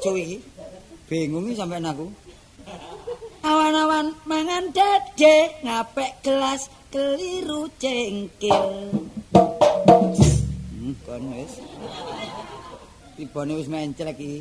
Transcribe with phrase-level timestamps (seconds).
[0.00, 0.40] Kacau iki.
[1.12, 2.08] Bingung iki sampean aku.
[3.44, 8.96] Awan-awan mangan dede ngapek gelas keliru cengkil.
[10.72, 11.60] Hmm, kon wis.
[13.12, 14.40] Tibane wis menclek iki.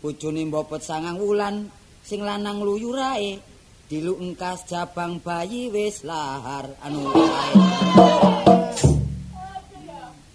[0.00, 1.68] Bojone mbopet sangang wulan
[2.00, 3.44] sing lanang luyurae
[3.92, 7.52] diluk engkas jabang bayi wis lahar anu ae.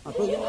[0.06, 0.40] Apa ya?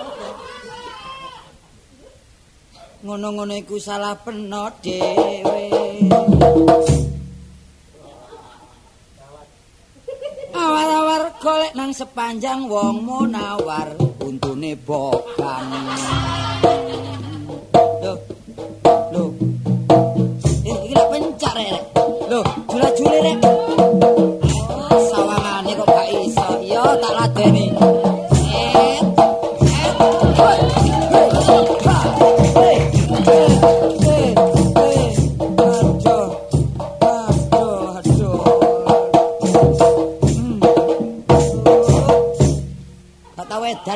[2.98, 5.70] Ngono-ngono iku salah peno dhewe.
[10.50, 15.70] Awar-awar golek nang sepanjang wong munawar untune bokang.
[18.02, 18.18] Loh.
[19.14, 19.30] Loh.
[20.66, 21.82] Eh, iki lak pencak rek.
[22.26, 23.38] Loh, jula-juli rek.
[24.74, 26.46] Oh, sawangane kok gak iso.
[26.66, 27.66] Yo tak ladeni.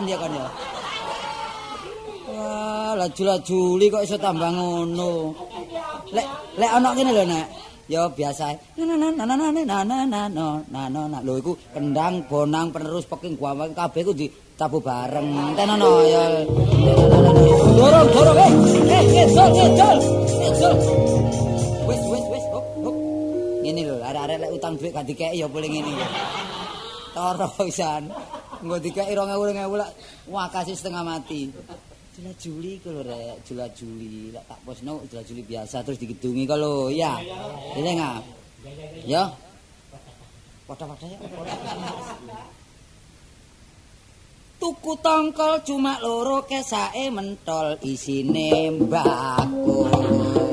[0.02, 0.46] Edan ya kan ya.
[2.32, 5.12] Wah, laju-lajuli kok iso tambah ngono.
[6.10, 6.26] Lek
[6.58, 7.46] lek ana kene lho, Nek.
[7.90, 8.56] Ya biasa.
[8.78, 15.28] Nah, lho iku kendang, bonang, penerus peking guawang kabeh ku ditabuh bareng.
[15.54, 16.22] Tenono ya.
[17.72, 18.52] Dorong, dorong, eh.
[18.86, 19.98] Eh, ngedol, ngedol.
[20.40, 20.74] Ngedol.
[21.90, 22.96] Wis, wis, wis, hop, hop.
[23.66, 25.92] Ngene lho, arek-arek lek utang duit gak dikeki ya boleh ngene.
[27.12, 28.08] Toro pisan.
[28.62, 29.90] Engko dikeki 2000 2000 lak
[30.30, 31.50] wah kasih setengah mati.
[32.12, 34.30] Jula Juli ku lho rek, Jula Juli.
[34.30, 37.18] Lek tak posno Jula Juli biasa terus digedungi kok lho, ya.
[37.74, 38.22] Ini ngap.
[39.08, 39.32] Ya.
[40.68, 41.18] Padha-padha ya.
[44.62, 50.51] Tuku tongkol cuma loro kesake mentol isine mbako.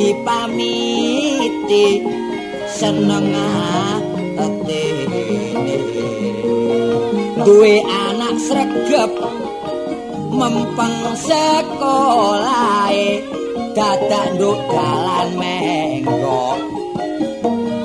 [0.00, 2.00] Tuwa dipamiti
[2.72, 3.36] seneng
[4.40, 5.24] atine
[7.44, 9.12] duwe anak sregep
[10.32, 13.20] mempeng sekolahe
[13.76, 16.56] dadak nduk dalan menggok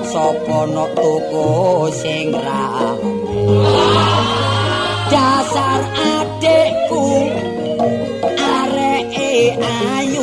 [0.07, 1.51] sapa nok tuku
[2.00, 2.31] sing
[5.12, 5.83] dasar
[6.15, 7.27] adekku
[8.39, 10.14] areke ayu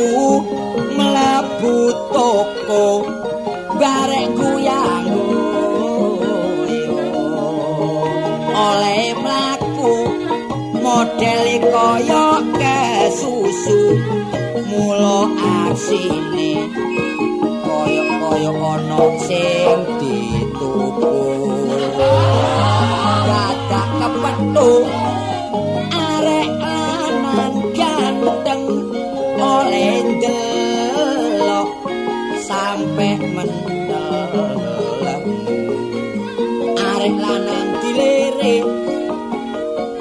[1.63, 3.07] mlebu toko
[3.79, 5.07] barek guyang
[8.51, 9.95] oleh mlaku
[10.83, 12.27] model kaya
[12.59, 13.83] kesusu.
[14.73, 16.67] Mula arsine
[17.63, 21.15] kaya-kaya ana sing dituku
[23.29, 24.87] dadak kepethuk
[32.93, 35.25] sampe mendeleng
[36.77, 38.69] arek lanang dilirik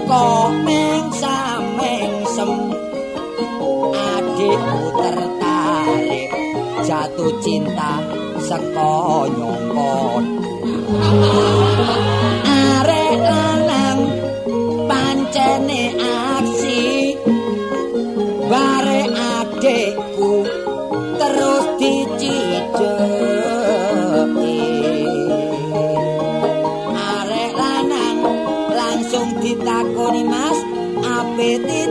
[0.04, 2.52] kok mengsam-mengsem
[3.96, 6.32] adikku tertarik
[6.84, 7.96] jatuh cinta
[8.44, 10.24] saka nyongkon.
[12.44, 14.00] Arek lanang
[14.84, 15.81] pancene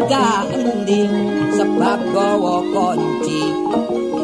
[0.08, 1.02] endi
[1.56, 3.44] sebab gawa kunci.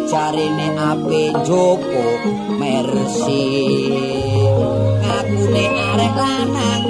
[0.07, 2.05] Jarine ape jopo
[2.57, 3.45] mersi
[5.03, 6.85] ngakune arek lanang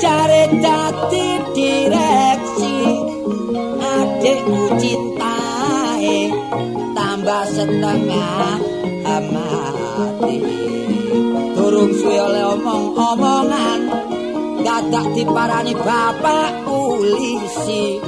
[0.00, 2.76] jare dadi direksi.
[3.84, 6.32] Adikku cintae
[6.96, 8.58] tambah setengah
[9.04, 10.36] amati
[11.54, 13.80] durung suwe oleh omong-omongan
[14.64, 16.63] dadak diparani bapak
[17.14, 18.02] polisi.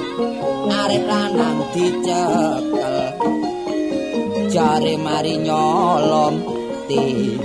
[0.67, 2.97] Arek lanang dicekel.
[4.51, 6.37] Jare mari nyolong
[6.91, 7.39] TV.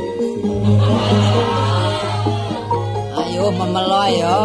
[3.14, 4.38] Ayo memelo ayo.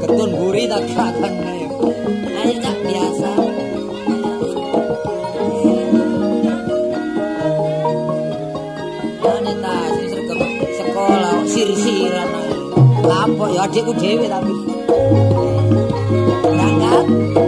[0.00, 1.34] Ketun buri tak kakon
[2.40, 3.30] ayo cak biasa.
[10.72, 12.28] Sekolah sir-siran.
[13.04, 14.81] Lapo ya adikku dhewe tapi.
[17.02, 17.36] Berangkat.
[17.36, 17.41] Oh.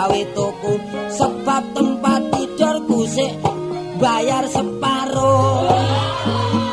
[0.00, 0.72] Pegawe toko.
[1.12, 3.36] Sebab tempat tidurku sik
[4.00, 5.68] bayar separuh.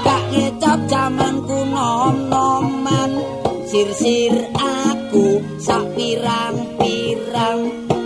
[0.07, 3.11] Gak ngecap jamanku nom-noman.
[3.67, 7.59] Sir-sir aku sak pirang-pirang.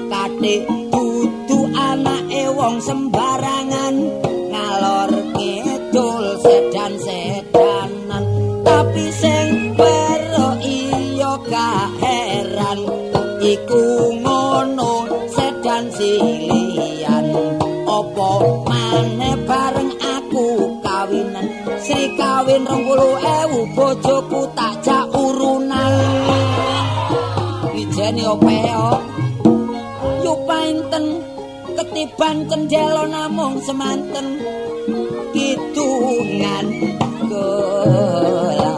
[0.09, 3.93] Kadek dudu anake wong sembarangan.
[4.49, 8.25] Ngalor ngidul sedan-sedanan.
[8.65, 12.79] Tapi sing pero iya gak heran
[13.41, 14.21] iku
[16.19, 17.25] silian
[17.87, 18.29] opo
[18.67, 20.47] maneh bareng aku?
[20.81, 21.47] Kawinan
[21.79, 25.93] sri kawin rong puluh ewu bojoku tak jak urunan.
[27.71, 28.87] Wijene opeo
[30.25, 31.05] yupainten
[31.79, 34.43] ketiban cendelo namung semanten.
[35.31, 36.67] Kidungan
[37.31, 38.75] kula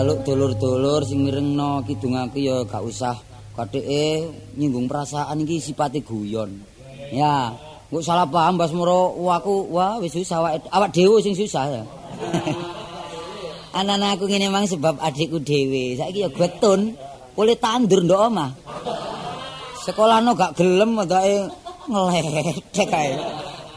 [0.00, 3.16] sing tak jaluk dulur-dulur sing mirengno kidung aku ya gak usah
[3.52, 6.64] katheke nyinggung perasaan iki sipate guyon.
[7.12, 7.52] Ya,
[7.92, 11.82] kok salah paham Mbas Muro aku wah wis susah awak dhewe sing susah ya.
[13.76, 16.00] Anak-anak aku ngene mang sebab adikku dhewe.
[16.00, 16.96] Saiki ya getun,
[17.36, 18.50] oleh tandur ndok omah.
[19.84, 21.52] Sekolahno gak gelem ndake
[21.92, 23.20] ngledek kae.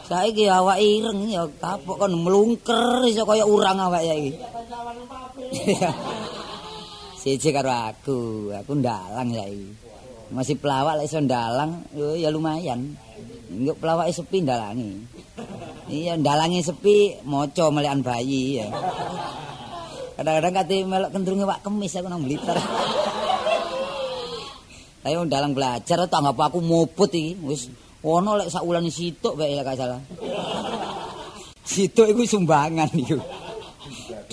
[0.07, 4.39] Saiki awak ireng ya kapok kon mlungker iso kaya urang awak ya iki.
[7.23, 9.69] Siji karo aku, aku ndalang saiki.
[10.33, 12.97] Masih pelawak lek iso ndalang, ya lumayan.
[13.53, 14.97] Engko pelawake sepi ndalangi.
[15.93, 18.67] Iya, ndalangi sepi maca melekan bayi ya.
[20.17, 22.57] Kadang-kadang kate melok kendrunge wak kemis aku nang Blitar.
[25.05, 27.69] Ayo ndalang belajar tanggap aku muput iki, wis
[28.01, 30.01] ono lek sak wulan situk wae lek salah.
[31.61, 33.21] Situk iku sumbangan iku.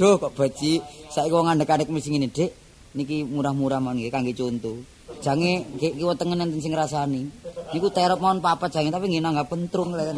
[0.01, 2.51] Duh kok baji saiki wong ngandek-andek mesti ngene, Dik.
[2.91, 4.83] Niki murah-murah mawon nggih kangge conto.
[5.23, 7.23] Jange nggih kiwa tengen enten sing ngrasani.
[7.71, 10.11] Niku terop mawon papat jange tapi nggih nanggap pentrung lek.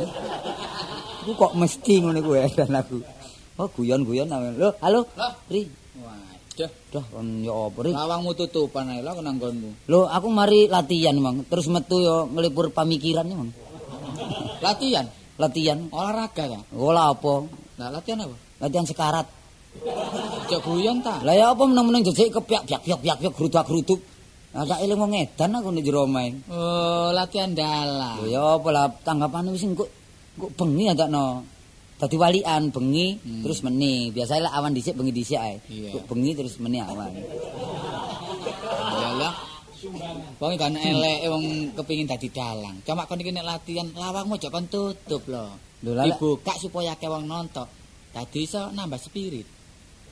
[1.23, 2.99] Iku kok mesti ngono iku edan aku.
[3.61, 4.57] Oh guyon-guyon ae.
[4.57, 5.05] Lho, halo.
[5.53, 5.69] Ri.
[6.01, 7.91] Waduh, Dah kon yo apa Ri?
[7.93, 9.89] lawangmu tutupan ae lho nang nggonmu.
[9.93, 11.45] Lho, aku mari latihan, Mang.
[11.45, 13.53] Terus metu yo ngelipur pamikiran Mang.
[14.65, 15.07] Latihan,
[15.37, 15.79] Latihan.
[15.93, 16.61] olahraga ta.
[16.73, 17.35] Olah apa?
[17.77, 18.37] Lah latihan apa?
[18.65, 19.27] Latihan sekarat.
[20.49, 21.25] Cek guyon ta.
[21.25, 24.01] Lah ya apa meneng-meneng jejek kepiak piak piak piak piak grudak-gruduk.
[24.53, 26.37] Lah tak eling wong edan aku nek jero omahe.
[26.53, 28.21] Oh, latihan dalam.
[28.21, 29.89] Lho ya apa lah tanggapane wis engko
[30.37, 31.49] engko bengi ya takno.
[31.97, 33.43] Dadi walian bengi Hmm.
[33.47, 34.13] terus meni.
[34.13, 35.57] Biasanya lah awan dhisik bengi dhisik ae.
[35.73, 37.17] Engko bengi terus meni awan.
[38.93, 39.35] Iyalah.
[40.39, 42.77] Wong kan elek wong kepengin dadi dalang.
[42.85, 45.49] Cuma kon iki nek latihan lawangmu aja kon tutup lho.
[45.83, 47.67] Lah, Dibuka supaya akeh wong nonton.
[48.13, 49.62] Dadi iso nambah spirit.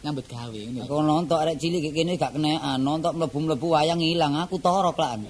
[0.00, 0.88] Nyambut gawe ngene.
[0.88, 5.28] Aku nonton arek cilik kene gak kenekan, nonton mlebu-mlebu wayang ilang, aku torok lan.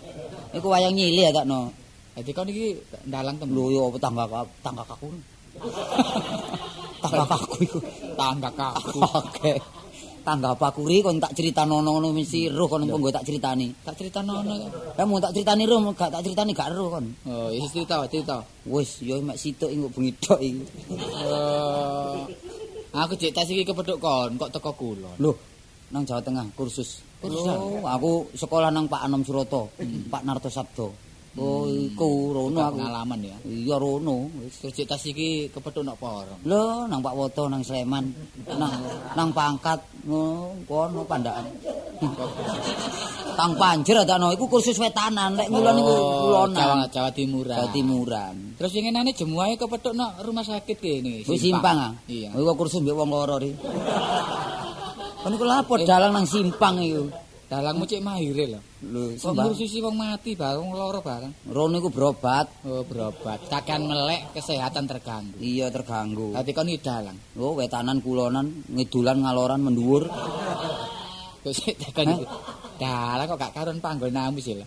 [0.54, 1.74] Iku wayang nyilih ya takno.
[2.14, 2.74] Dadi kon iki
[3.06, 3.54] dalang temen.
[3.54, 4.24] Lho ya apa tangga
[4.62, 5.08] tangga kaku.
[7.02, 7.78] tangga kaku iku.
[8.18, 8.98] tangga kaku.
[9.24, 9.54] Oke.
[10.20, 13.72] Tangga pakuri kon tak cerita nono-nono mesti roh kon engko tak critani.
[13.72, 14.52] Tak cerita nono.
[14.92, 17.06] Kamu tak critani roh gak tak critani gak roh kon.
[17.24, 18.36] Oh, isi cerita, cerita.
[18.68, 20.62] Wis yo mek situk engko bengi tok iki.
[22.90, 25.14] Eh, aku cek tas iki kepethuk kon, kok teko kulon.
[25.22, 25.36] Loh,
[25.94, 27.06] nang Jawa Tengah kursus.
[27.22, 27.54] Kursusan?
[27.54, 29.70] Oh, aku sekolah nang Pak Anom Suroto,
[30.10, 31.09] Pak Narto Sabdo.
[31.38, 32.74] Oh, iku rono aku.
[32.82, 33.36] pengalaman ya.
[33.46, 34.26] Iya rono.
[34.42, 34.66] Wis.
[34.66, 36.40] Terus cek tas iki kepethuk nok porong.
[36.42, 38.10] Lho, nang Pak Woto nang Sleman.
[38.58, 38.72] Nang
[39.14, 39.78] nang pangkat
[40.66, 41.46] kono pandakan.
[43.38, 46.58] Kang Panjer adakno iku kursus wetanan, lek ngulon iku Oh, kulonan.
[46.60, 47.56] Jawa Jawa Timuran.
[47.56, 48.34] Jawa Timuran.
[48.58, 51.22] Terus yengenane jemuahe kepethuk nang rumah sakit kene.
[51.24, 51.92] Wis simpang ah.
[52.10, 52.34] Iya.
[52.34, 53.54] Iku kursus mbek wong loro ri.
[55.22, 57.06] Kon iku lapo dalang nang simpang iku.
[57.50, 58.60] Dalangmu cek mahire lho.
[58.86, 61.50] Lho, Kok ngurusi wong mati bareng loro bareng.
[61.50, 62.46] Rono iku berobat.
[62.62, 63.50] Oh, berobat.
[63.50, 65.34] Cakan melek kesehatan terganggu.
[65.42, 66.30] Iya terganggu.
[66.30, 67.18] Dadi kon dalang.
[67.34, 70.06] Oh, wetanan kulonan, ngidulan ngaloran mendhuwur.
[71.42, 72.24] Kok sik tekan iki.
[72.78, 74.66] Dalang kok gak karon panggonamu sih lho.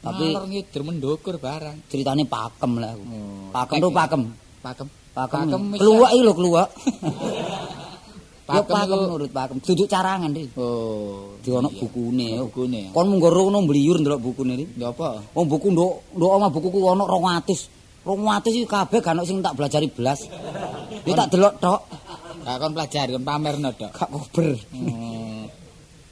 [0.00, 1.84] Tapi- Ngalor ngidur mendukur barang.
[1.92, 3.04] Ceritane pakem lah aku.
[3.12, 4.22] Oh, Pakem tuh pakem.
[4.64, 4.88] Pakem.
[5.12, 5.46] Pakem.
[5.76, 6.68] wis- Keluwak iki lho keluwak.
[8.52, 9.56] Ya Pakem pakem iku- nurut pakem.
[9.64, 10.44] Duduk carangan ri.
[10.54, 11.32] Oh.
[11.40, 12.26] Di ono bukune.
[12.36, 12.44] yo.
[12.52, 12.80] Bukune.
[12.86, 12.90] ya.
[12.92, 14.64] Kon mung rono mbliyur ndelok bukune ri.
[14.76, 15.24] Ya apa?
[15.32, 18.04] Wong buku nduk nduk omah bukuku ono 200.
[18.04, 20.26] 200 iki kabeh gak ono sing tak belajari belas.
[21.02, 21.80] Yo tak delok tok,
[22.42, 23.90] Gak kon pelajari kon pamerno dok.
[23.90, 24.58] gak kober.
[24.74, 25.46] Hmm.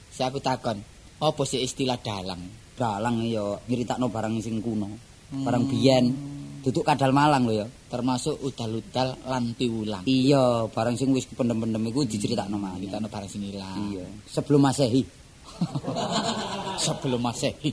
[0.09, 0.79] Si aku takon,
[1.19, 2.41] apa sih istilah dalang?
[2.73, 4.87] Dalang yo nyeritakno barang sing kuno.
[5.29, 5.43] Hmm.
[5.43, 6.05] Barang biyen.
[6.61, 7.67] Duduk kadal Malang lho ya.
[7.89, 10.05] Termasuk udal-udal lan piwulang.
[10.05, 12.87] Iya, barang sing wis pendem-pendem iku diceritakno maneh.
[12.87, 13.91] Kita barang sing ilang.
[13.91, 15.03] Iya, sebelum Masehi.
[16.85, 17.69] Sebelum Masehi.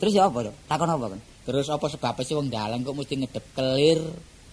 [0.00, 0.48] Terus ya apa?
[0.64, 1.20] Takon apa kan?
[1.44, 4.00] Terus apa sebabnya sih wong dalang kok mesti ngedep kelir,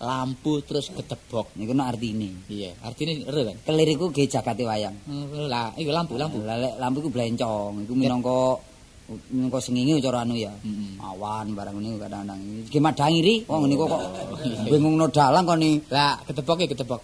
[0.03, 1.55] lampu terus ketebok.
[1.55, 2.43] Niku no artine.
[2.51, 3.57] Iya, artinya ero kan.
[3.63, 4.95] Kelir iku ge jagate wayang.
[5.07, 6.43] Hmm, Lah, iku lampu, lampu.
[6.43, 8.59] Lah lampu iku blencong, iku minangka
[9.31, 10.53] minangka sengenge cara anu ya.
[11.01, 12.41] Awan barang ngene kadang-kadang.
[12.69, 14.01] Iki madangi ri, wong niku kok
[14.71, 15.81] bingungno dalang kon ni.
[15.89, 17.01] Lah, ketebok ya ketebok.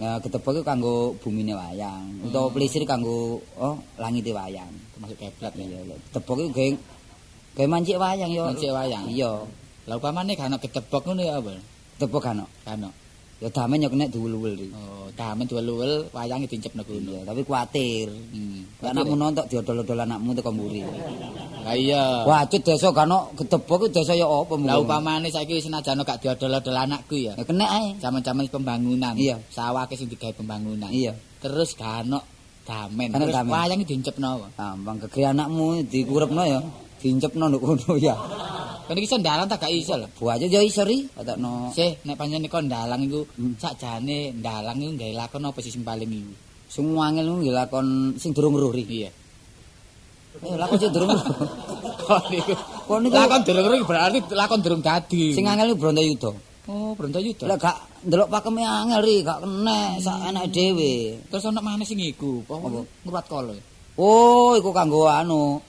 [0.00, 4.70] Ya iku kanggo bumine wayang, utawa plisir kanggo oh langite wayang.
[4.96, 5.64] Termasuk keblat ya.
[5.66, 6.66] Iya, lek ketebok iku ge
[7.58, 8.48] ge mancik wayang ya.
[8.48, 9.04] Mancik wayang.
[9.10, 9.44] Iya,
[9.88, 11.36] Lah upamane gak ono ketebok ngono ya
[11.98, 12.46] ketebok kan.
[12.64, 12.90] Gak ono.
[13.40, 14.68] Ya damen ya kena diwul-wul ri.
[14.68, 17.08] Oh, damen duwel-duwel wayange dicepno kono.
[17.08, 18.12] Iya, tapi kuatir.
[18.12, 18.68] Hmm.
[18.84, 20.84] Lah anakmu nontok diodol-odol anakmu teko mburi.
[21.64, 22.28] Lah iya.
[22.28, 23.08] Wacut desa kan
[23.40, 24.84] ketebok iku desa ya apa Lah mung.
[24.84, 27.32] upamane saiki senajan gak diodol-odol anakku ya.
[27.32, 27.96] Ya kena ae.
[27.96, 29.16] Zaman-zaman pembangunan.
[29.16, 29.40] Iya.
[29.48, 30.92] Sawake sing digawe pembangunan.
[30.92, 31.16] Iya.
[31.40, 32.20] Terus ono
[32.68, 33.08] damen.
[33.08, 34.48] Terus wayange dicepno apa?
[34.52, 36.60] Gampang gegere anakmu dikurepno ya.
[37.00, 38.14] Dincepno nduk kono ya.
[38.90, 40.10] Kan iki sendalan tak gak iso lho.
[40.18, 41.70] Buaja ya iso ri, atakno.
[41.70, 43.54] Sih, nek pancen ndalang iku Hmm.
[43.54, 46.34] sakjane ndalang iku gawe lakon apa sih sing paling iku?
[46.66, 47.86] Sing wangel ku nggih lakon
[48.18, 48.82] sing durung ruh ri.
[48.82, 49.10] Iya.
[50.42, 51.10] Eh lakon sing durung.
[52.10, 52.52] Kok niku.
[53.14, 55.38] Lakon durung iku berarti lakon durung dadi.
[55.38, 56.30] sing angel ku Brontoyuda.
[56.70, 57.46] Oh, Brontoyuda.
[57.46, 60.92] Lah gak ndelok pakeme angel ri, gak kena sak enake dhewe.
[61.30, 62.42] Terus ono mana sing iku?
[62.42, 62.80] Apa Apa?
[63.06, 63.54] ngruwat kala?
[64.02, 65.62] Oh, iku kanggo anu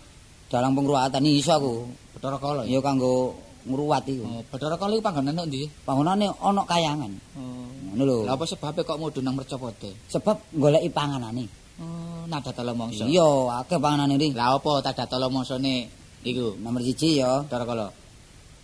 [0.52, 1.74] dalang pengruwatan iso aku.
[2.20, 4.28] Bathara kala Ya kanggo ngruwat iku.
[4.28, 5.72] Oh, Bathara kala iku panggonan nang ndi?
[5.88, 7.12] Bangunane ana kayangan.
[7.40, 7.72] Oh.
[7.96, 8.18] Ngono lho.
[8.28, 10.12] Lah apa sebabnya kok mudhun nang mercopote?
[10.12, 11.48] Sebab goleki panganane.
[11.80, 13.08] Oh, nada tolo mongso.
[13.08, 14.36] Iya, akeh panganane ri.
[14.36, 15.88] Lah apa tada tolo mongsone
[16.28, 16.60] iku?
[16.60, 17.88] Nomor siji ya, Bathara kala.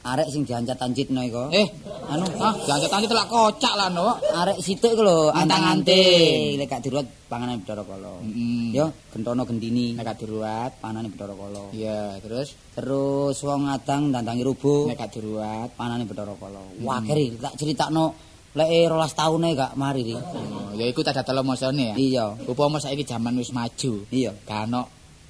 [0.07, 1.51] Arek sing diancat-ancitno iku.
[1.51, 1.67] Eh,
[2.07, 4.15] anu ah, jangan telak kocak lah no.
[4.15, 6.55] arek situk iku lho Antang-anting.
[6.55, 8.13] lek gak diruat panganan Bathara Kala.
[8.21, 8.71] Heeh.
[8.71, 10.71] Yo, gentono gendini Nek gak diruat.
[10.79, 11.63] panane Bathara Kala.
[11.71, 15.69] Iya, terus Terus wong ngadang dandangi rubuh nek gak diruat.
[15.75, 16.61] panane Bathara Kala.
[16.79, 18.05] Wah, keri tak critakno
[18.53, 20.15] lek 12 taune gak mari ri.
[20.15, 21.95] Oh, ya iku tada tolo mongsone ya.
[21.95, 24.07] Iya, Upama saiki zaman wis maju.
[24.09, 24.31] iya.
[24.33, 24.81] Ono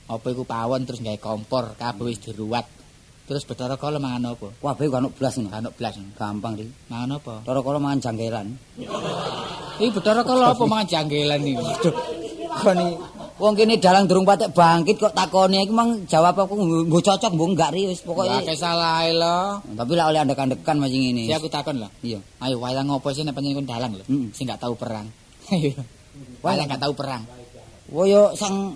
[0.07, 2.63] apa iku pawon terus gawe kompor, kabeh wis diruat.
[3.27, 4.47] Terus Bathara kala mangan apa?
[4.55, 5.51] Gak ono blas ngono.
[5.51, 5.99] Ono blas.
[6.15, 6.63] Gampang ri.
[6.87, 7.33] Mangan apa?
[7.43, 8.47] Bathara Kala mangan janggelan.
[9.83, 11.91] Iki Bathara kala apa mangan janggelan iki?
[12.57, 12.87] Koni
[13.37, 17.53] wong kene dalang durung patek bangkit kok takoni iki mang jawab aku nggo cocok mbok
[17.53, 18.49] enggak ri wis Ya pokoke.
[18.49, 19.61] kesalahe lo.
[19.61, 21.29] Tapi lah oleh andek-andekan macam ini.
[21.29, 21.85] Si aku takon lho.
[22.01, 22.17] Iya.
[22.41, 24.05] Ayo wayang apa sih nek pancen kon dalang lho?
[24.33, 25.05] Sing gak tahu perang.
[25.53, 25.77] Ayo.
[26.41, 27.21] Wayang gak tahu perang.
[27.93, 28.73] Woyo sang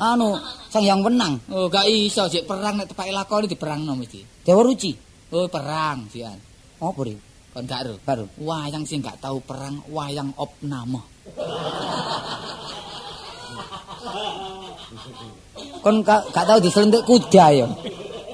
[0.00, 0.40] anu,
[0.72, 1.36] sang yang menang.
[1.52, 4.42] Oh, gak iso sik perang nek tepake lakoni diperangno mesti.
[4.42, 4.96] Dewa Ruci.
[5.30, 6.34] Oh, perang sian.
[6.80, 7.14] Apa ri?
[7.52, 7.94] Kon gak ero.
[8.00, 8.24] Baru.
[8.40, 11.04] Wayang sing gak tahu perang, wayang opname.
[15.84, 17.66] Kon gak, gak tahu diselentik kuda ya.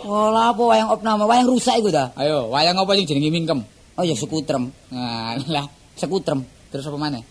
[0.07, 2.15] Wala apa wayang opname, wayang rusak iku ta?
[2.15, 3.59] Ayo, wayang apa sing jenenge mingkem?
[3.99, 4.71] Oh ya sekutrem.
[4.93, 6.45] Nah, lah, Sekutrem.
[6.71, 7.25] terus apa maneh?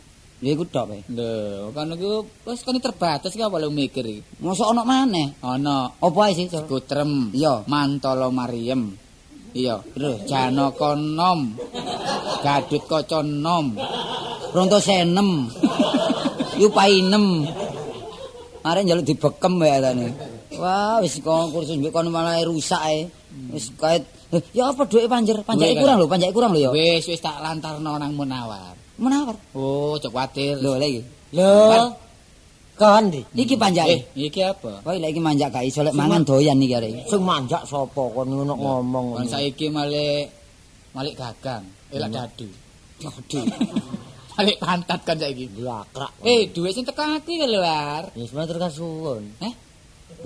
[0.45, 1.01] Ya iku tok bae.
[1.10, 4.21] Lho, kan iku wis kan terbatas iki apa lu mikir iki?
[4.45, 5.41] Mosok ono maneh.
[5.41, 6.45] Ana Apa ae sih?
[6.45, 6.69] Cok?
[6.69, 7.65] Kutrem, Iya.
[7.65, 8.93] Mantala Mariem.
[9.58, 11.58] Iya, Terus Janaka Nom.
[12.45, 13.73] Gadut Kaca Nom.
[14.53, 15.49] Ronto senem.
[16.62, 17.25] Yupainem.
[18.62, 20.13] Are njaluk dibekem wae atane.
[20.62, 23.10] Wah, wis kok kursus mbek kono malah rusak ae.
[23.49, 25.38] Wis kait Eh, ya apa duwe panjer?
[25.45, 26.69] Panjake kurang lho, panjake kurang lho ya.
[26.73, 28.73] Wis wis tak lantarno nang Munawar.
[28.95, 29.36] Menawar.
[29.53, 30.55] Oh, cok kuatir.
[30.63, 31.03] Lho lagi.
[31.36, 31.91] Lho.
[32.75, 33.23] Kan ndi?
[33.31, 33.88] Iki panjake.
[33.95, 34.84] Eh, iki apa?
[34.84, 37.08] Kowe lek iki manjak gak iso lek mangan doyan iki arek.
[37.08, 39.05] Sing manjak sapa kon ngono ngomong.
[39.15, 40.27] Kon saiki malik
[40.91, 42.47] malik gagang, elak dadu.
[42.99, 43.39] Dadu.
[44.36, 45.47] Malik pantat kan saiki.
[45.47, 46.12] blakrak.
[46.27, 48.12] Eh, duit sing teko ati lho, War.
[48.19, 49.23] Wis matur kasuwun.
[49.39, 49.53] Eh,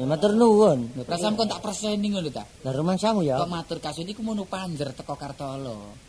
[0.01, 0.89] Ya matur nuwun.
[1.05, 2.41] perasaan kon tak perseni ngono ta.
[2.65, 3.37] Lah rumangsamu ya.
[3.37, 6.08] Kok matur kasun iku mono panjer teko Kartolo.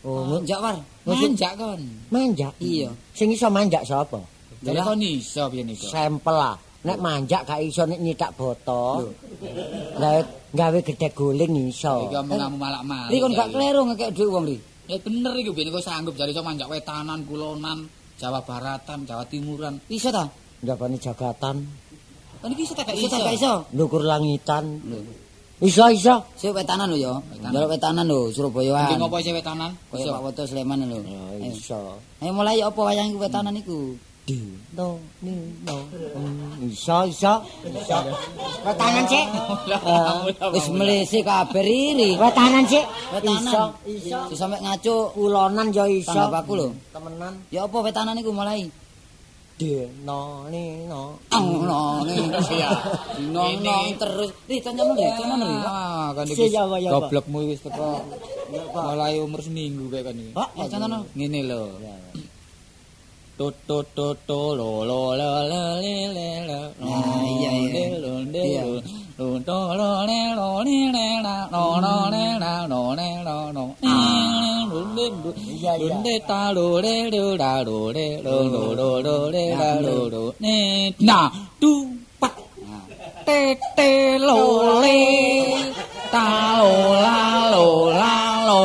[0.00, 0.76] Oh, Manjak war.
[1.04, 1.80] Manjak kon.
[2.08, 2.52] manjak.
[2.56, 2.88] Iya.
[3.12, 4.16] Sing iso manjak sapa?
[4.64, 5.88] Jadi kon iso piye niku?
[5.88, 6.56] Sampel lah.
[6.80, 9.12] Nek manjak gak iso nek nyitak boto.
[10.00, 12.08] Lah gawe gedhe guling iso.
[12.08, 13.12] Iki omonganmu malak-malik.
[13.12, 14.56] Ri kon gak kleru ngekek dhuwit wong ri.
[14.88, 17.84] Eh bener iku biyen kok sanggup jare iso manjak wetanan, kulonan,
[18.16, 19.76] Jawa Baratan, Jawa Timuran.
[19.86, 20.24] Iso ta?
[20.60, 21.56] Njabane jagatan,
[22.40, 23.68] Kan iki iso tak Iso ta gak iso?
[23.76, 24.64] ndukur langitan.
[25.60, 26.14] Iso iso.
[26.40, 27.12] Sik wetanan lho ya.
[27.52, 28.88] Njaluk wetanan lho Surabaya.
[28.88, 29.76] Ndi ngopo isih wetanan?
[29.92, 30.12] Kaya Iso.
[30.16, 30.98] Pak Woto Sleman lho.
[31.04, 31.52] Ya Ayo.
[31.52, 31.80] iso.
[32.24, 33.92] Ayo mulai apa wayang iku wetanan iku?
[34.78, 34.94] No,
[35.26, 35.34] ni,
[35.66, 35.74] no.
[36.14, 37.44] Hmm, Iso iso.
[37.66, 37.98] Iso.
[38.64, 39.26] Wetanan sik.
[40.54, 42.14] Wis melese kabeh riri.
[42.16, 42.84] Wetanan sik.
[43.12, 43.44] Wetanan.
[43.44, 43.62] Iso.
[43.84, 44.18] Iso.
[44.32, 46.14] Sampe ngaco Kulonan ya iso.
[46.30, 46.68] aku lho.
[46.94, 47.36] Temenan.
[47.52, 48.70] Ya apa wetanan iku mulai?
[49.60, 51.20] Dino ni no.
[51.36, 52.16] Ono ne.
[52.32, 52.72] Iya.
[53.28, 54.32] Nong terus.
[54.48, 55.52] Ri cancan ri, cancan ri.
[55.68, 58.00] Ah, kan Si, iki ya, ya, goblokmu wis teko
[58.72, 60.32] mulai umur seminggu kayak kan iki.
[60.32, 61.04] Ya cancan.
[61.12, 61.76] Ngene lho.
[63.36, 65.28] Tut tut tut to lo lo le
[66.08, 66.60] le la.
[66.80, 68.00] Ah, iya, iya.
[68.00, 68.80] Lo le lo.
[69.44, 71.36] To lo le lo le le la.
[71.52, 73.19] Lo lo le la lo le
[75.00, 75.30] lo lo.
[75.30, 75.30] Lo le lo.
[75.36, 75.94] Iya, iya.
[75.94, 79.70] Lo le ta lo le lo la lo le lo lo lo lo le la
[79.80, 80.22] lo lo.
[80.44, 81.72] Ne na tu
[82.20, 82.34] pat.
[83.24, 85.00] Te te lo le.
[86.12, 87.18] Ta lo la
[87.52, 88.16] lo la
[88.48, 88.62] lo.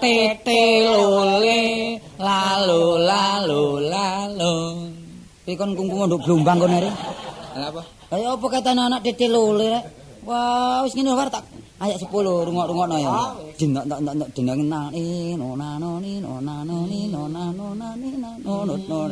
[0.00, 1.04] Te te lo
[1.40, 2.00] le.
[2.18, 4.52] La lo la lo la lo.
[5.46, 6.90] Ri kon kungkung nduk blombang kon ri.
[7.56, 7.82] Lah apa?
[8.10, 9.84] Kaya apa katane anak tete lole rek.
[10.26, 12.08] Wah, wis ngene war tak ayat 10
[12.48, 13.12] rungok-rungokno ya.
[13.60, 16.40] Jenak tak tak tak deneng nang i no na no ni no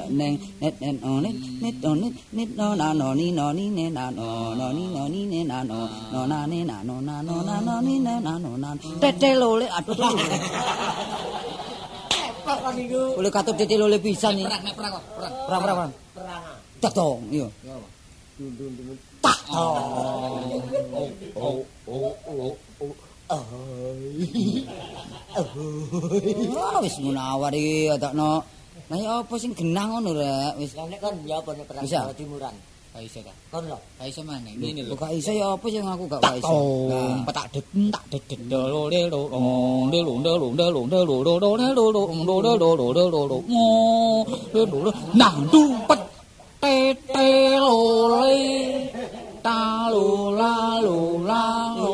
[0.09, 3.69] neng net net no nit nit no nit nit no na no ni no ni
[3.69, 7.21] ne na no ni no ni ne na no no na ni na no na
[7.21, 8.69] no na no ni ne na no na
[9.01, 9.97] tete lole aduh.
[13.17, 14.45] Boleh katut tete lole pisan nih.
[14.45, 15.33] Perang, perang perang.
[15.49, 15.93] Perang perang perang.
[16.95, 17.49] Dong, iya.
[17.65, 17.89] Ya apa?
[19.25, 19.39] Tak.
[19.57, 20.45] Oh.
[21.41, 22.53] Oh oh oh.
[26.53, 28.45] Wah, wis munawar iki adakno.
[28.93, 30.61] Lah ya apa sing genang ngono rek?
[30.61, 31.89] Wis Lah nek kon ya apa nek perang.
[31.89, 32.53] Jawa Timuran?
[32.95, 33.33] Gak iso ta?
[33.51, 33.79] Kon lho.
[33.99, 34.51] Gak iso mana?
[34.55, 34.95] Ngene lho.
[34.95, 36.55] kok gak iso ya apa sing aku gak gak iso.
[36.93, 39.41] Tong, petak det, tak det det do lo de lo lo
[39.91, 42.53] de lo de lo de lo de lo do do de lo lo do do
[42.61, 43.67] do do do do do mo
[44.53, 44.93] de lo lo
[46.65, 47.77] nang du pet te te lo
[48.25, 48.91] le
[49.43, 50.99] ta lo la lo
[51.29, 51.45] la
[51.77, 51.93] lo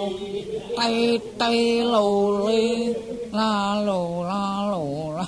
[0.79, 2.95] te te lo le
[3.33, 4.83] la lo la lo
[5.19, 5.27] la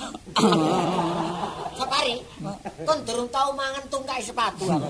[1.77, 2.15] Sapari.
[2.87, 4.89] Kon durung tau mangan tungkai sepatu aku.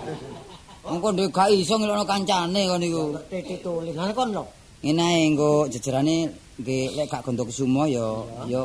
[0.83, 3.03] Engko ndek gak iso ngelokno kancane kon niku.
[3.29, 3.95] Titi tuling.
[3.95, 4.43] Lah kon lho.
[4.83, 8.05] Ngene ae engko jejerane nggih lek gak gondo kesumo ya
[8.51, 8.61] ya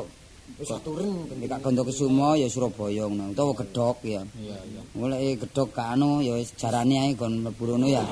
[0.56, 1.28] Wis turun.
[1.28, 4.22] lek gak gondo kesumo ya Surabaya ngono utawa gedhok ya.
[4.40, 8.02] iya iya Mulai gedhok gak anu ya wis jarane ae kon mlebu rono ya.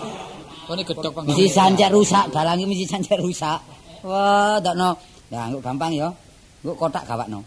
[0.69, 3.59] kone gedhok pang Mesti sancek rusak, dalange mesti sancek rusak.
[4.07, 4.95] Wah, dakno.
[5.33, 6.11] Lah, engko gampang ya.
[6.63, 7.43] Engko kotak gawakno.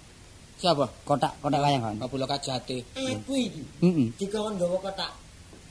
[0.59, 1.95] siapa Kotak, kotak wayang kan.
[2.03, 3.63] Kabula Kajati Aku iki.
[3.79, 4.07] Heeh.
[4.19, 5.11] Jika kon nggawa kotak.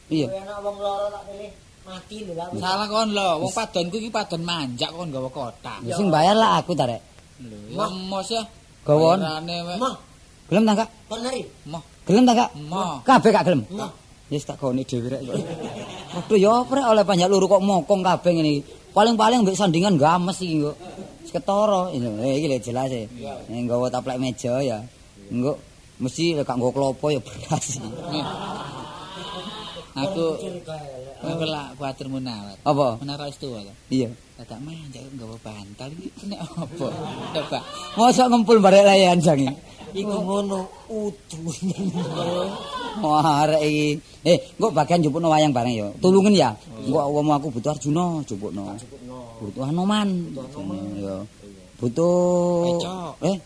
[0.09, 0.33] Iya.
[0.33, 1.51] Kowe ana wong loro tak pilih
[1.85, 2.49] mati lho lah.
[2.49, 2.61] wis.
[2.65, 5.85] Salah kon lho, wong padonku iki padon manjak kon gawa kotak.
[5.85, 7.05] Ya sing bayar lah aku ta rek.
[7.45, 8.41] Lho, ya mos ya.
[8.89, 9.21] Gawon.
[9.21, 9.95] Mah,
[10.49, 10.89] Gelem ta, Kak?
[11.13, 11.45] kon hari.
[11.69, 12.51] Moh, Gelem ta, Kak?
[12.57, 13.05] moh.
[13.05, 13.63] Kabeh gak gelem.
[13.77, 13.93] Mah.
[14.33, 15.21] Wis tak gone dhewe rek.
[16.17, 18.61] Aduh ya apa rek oleh panjak luru kok mokong kabeh ngene iki.
[18.97, 20.73] Paling-paling mbek sandingan games iki engko.
[21.25, 21.93] Wis ketara.
[21.93, 23.09] Eh, iki lho jelas e.
[23.49, 24.81] Nek nggawa taplek meja ya.
[25.33, 25.57] Engko
[26.01, 27.81] mesti lek gak nggo klopo ya beras.
[28.13, 28.25] Nih.
[30.07, 30.25] Aku
[31.25, 32.59] aku lah kuatir munawat.
[32.63, 33.03] Apa?
[33.03, 33.73] Menara itu wae.
[33.91, 34.15] Iya.
[34.39, 36.87] Tak manjak gawa bantal iki nek apa?
[37.35, 37.59] Coba.
[37.99, 39.51] Mosok ngempul barek layan jange.
[39.91, 41.39] Iku ngono udu.
[43.03, 43.87] Wah, arek iki.
[44.23, 45.89] Eh, engko bagian jupukno wayang bareng ya.
[45.99, 46.55] Tulungen ya.
[46.87, 48.79] Engko wong aku butuh Arjuna jupukno.
[49.43, 50.31] Butuh Hanoman.
[51.03, 51.17] Ya.
[51.83, 53.15] Butuh Pecok.
[53.27, 53.39] Eh.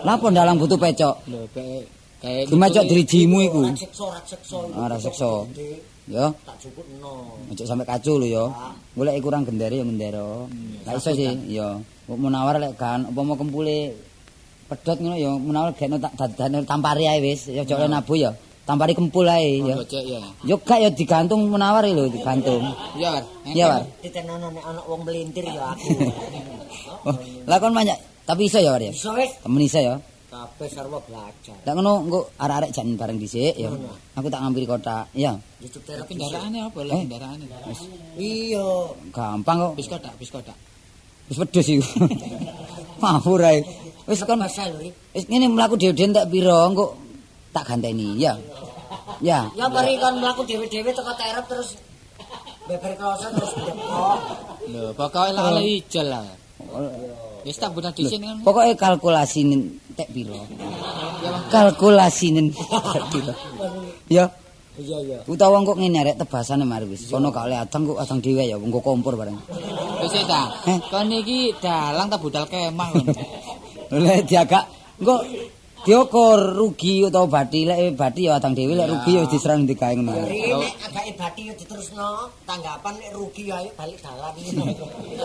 [0.00, 1.28] Napa dalang butuh pecok?
[1.28, 1.84] Lho kayak
[2.20, 3.60] Cuma cok dirijimu iku.
[3.68, 5.46] Rak sekso.
[5.46, 5.46] Ah.
[6.08, 7.36] Ya, Tak cukupno.
[7.52, 8.44] ojo sampe kacu lho ya.
[8.96, 10.48] Golek kurang gendere ya gendera.
[10.88, 11.76] Gak iso sih, ya.
[12.08, 13.92] Kok menawar lek kan apa mau kempule
[14.72, 17.52] pedhot ngono ya menawar gekno tak dadane tampari ae wis.
[17.52, 18.32] Ya ojo oleh nabu ya.
[18.64, 19.76] tampari kempul ae ya.
[19.80, 20.20] Gocek ya.
[20.48, 22.64] Yo gak ya digantung menawar lho digantung.
[22.96, 23.24] War.
[23.44, 23.82] Iya, War.
[24.00, 25.88] Ditenono nek ana wong melintir ya aku.
[26.98, 27.14] Oh,
[27.46, 27.94] lah kon banyak
[28.26, 28.92] tapi iso ya War ya.
[28.96, 30.00] Iso wis Temen iso ya.
[30.28, 31.56] Kabeh sarwa belajar.
[31.64, 33.72] Lah ngono engko arek-arek jan bareng dhisik ya.
[34.14, 35.08] Aku tak ngampiri kotak.
[35.16, 35.40] Iya.
[35.58, 36.12] YouTube terapi.
[36.14, 37.02] Kendaraane apa lah Eh?
[37.08, 37.44] kendaraane?
[38.20, 38.68] Iya.
[39.08, 39.72] Gampang kok.
[39.74, 40.56] Bis kotak, bis kotak.
[41.28, 41.84] Wis wedhus iku.
[43.02, 43.60] Mawur ae.
[44.04, 44.88] Wis kon Pasal lho.
[45.12, 46.96] wis ngene mlaku dhewe-dhewe tak pira engko
[47.52, 48.36] tak ganteni ya.
[49.20, 49.48] Ya.
[49.52, 51.76] Ya mari kon mlaku dhewe-dhewe teko terep terus
[52.68, 54.18] beber kloso terus depok.
[54.68, 56.24] Lho, pokoke lah ala ijol lah.
[57.46, 58.36] Wis tak buta disin kan.
[58.42, 59.46] Pokoke kalkulasi
[59.94, 60.38] tek pira.
[61.18, 61.50] Ya, Bang.
[61.50, 63.34] Kalkulasi tek pira.
[64.06, 64.24] Ya.
[64.78, 65.18] Iya iya.
[65.26, 67.02] Utawa kok ngene arek tebasane mari wis.
[67.10, 69.34] Sono gak oleh adang kok adang dhewe ya engko kompor bareng.
[70.02, 70.54] Wis ta.
[70.86, 73.06] Kon iki dalang tak budal kemah kon.
[73.98, 74.70] Lek diagak
[75.02, 75.26] engko
[75.86, 80.12] diukur rugi utawa bathi lek bathi ya adang dhewe lek rugi ya diserang digawe ngono.
[80.14, 80.26] ae.
[80.26, 84.74] Ri nek agake bati yo diterusno, tanggapan nek rugi ayo balik dalan ngono.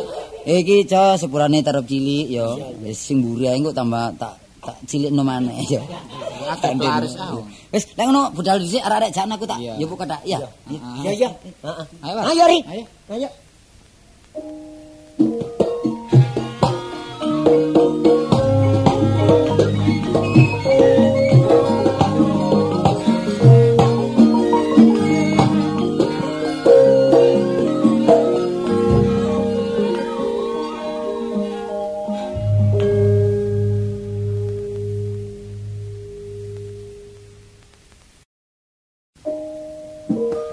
[0.59, 2.47] Iki co sepurane tarup cilik ya.
[2.83, 5.81] Wis sing mburi ae kok tambah tak tak cilikno maneh ya.
[7.73, 10.21] Wis lek ngono budal dhisik arek-arek jan aku tak nyupuk kadak.
[10.21, 10.37] Iya.
[11.01, 11.29] Iya iya.
[11.65, 11.85] Heeh.
[12.05, 12.19] Ayo.
[12.29, 12.59] Ayo Ri.
[13.09, 13.29] Ayo.
[40.09, 40.43] Ayo.
[40.43, 40.52] Dik,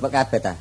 [0.00, 0.54] ya bapak kabeh ta?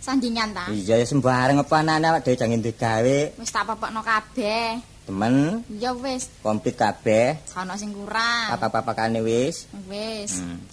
[0.00, 0.64] Sandingan ta?
[0.72, 3.20] Iya ya sembarang apa anane awak dhewe jangan digawe.
[3.36, 4.80] Wis tak popokno kabeh.
[5.04, 7.36] Temen Ya wis, komplit kabeh.
[7.52, 8.56] ana sing kurang.
[8.56, 9.68] Apa-apakane wis.
[9.84, 10.40] Wis.
[10.40, 10.64] Hmm.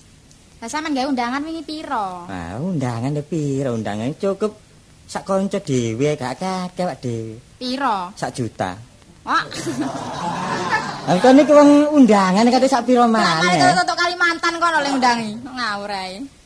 [0.64, 2.32] Lah sampean gawe undangan wingi piro?
[2.32, 3.76] Nah, undangan e pira?
[3.76, 4.56] Undangan cukup
[5.04, 7.36] sak kanca dhewe gak kakek awak dhewe.
[7.60, 8.16] Piro?
[8.16, 8.80] Sak juta.
[9.28, 9.44] Wah.
[11.12, 13.74] Lah kan iki wong undangan kate sak pira maneh.
[13.74, 15.32] tutuk Kalimantan kono oleh undangi.
[15.44, 16.41] Ngawur ae.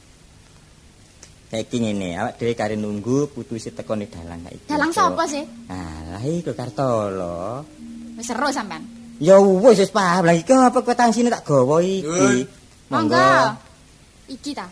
[1.45, 4.65] Saiki ngene, awak dhewe kare nunggu putusi teko ning dalang iki.
[4.65, 5.45] Dalang sapa sih?
[5.69, 7.61] Alah iku Kartolo.
[8.17, 8.81] Wis seru sampean.
[9.21, 12.49] Ya wis wis paham lagi kok apa kwetansine tak gawa iki.
[12.89, 13.29] Monggo.
[14.25, 14.65] Iki ta.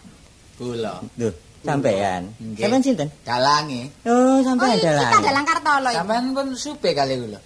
[0.58, 0.98] Kula.
[1.14, 2.34] Duh, sampean.
[2.58, 3.10] Sampean sinten?
[3.22, 3.94] Dalange.
[4.10, 5.12] Oh, Oh, sampean iki dalang.
[5.14, 5.98] ta dalang Kartolo iki.
[6.02, 7.40] Sampean pun supe kali kula.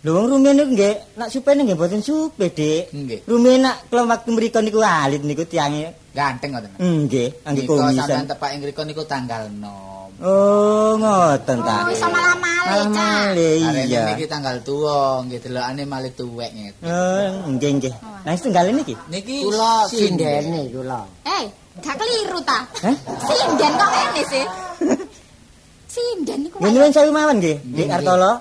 [0.00, 2.88] Lho wong rumen niku nggih, nak supene nggih mboten supe, Dik.
[2.88, 3.20] Nggih.
[3.28, 5.92] Rumen nak waktu mriku niku alit niku tiange.
[6.10, 6.70] Ganteng ngoten.
[6.78, 8.26] Nggih, angge Nika sampean komisan.
[8.26, 10.20] tepak ing mriku niku tanggal 6.
[10.20, 11.88] Oh, ngoten ta.
[11.88, 12.92] Oh, iso Cak.
[12.92, 14.04] malih, Arene iya.
[14.12, 16.84] niki tanggal tuwa, nggih delokane malih tuwek ngeten.
[16.84, 17.94] Oh, nggih nggih.
[18.26, 18.94] Lah setunggal niki.
[19.08, 20.44] Niki Kula sinden.
[20.44, 21.00] sindene kula.
[21.24, 21.44] Eh,
[21.80, 22.68] gak keliru ta?
[22.84, 22.96] Hah?
[23.24, 24.44] Sinden kok ngene sih?
[25.88, 26.56] Sinden niku.
[26.60, 28.32] Nggih nyuwun sewu mawon nggih, Dik Kartolo.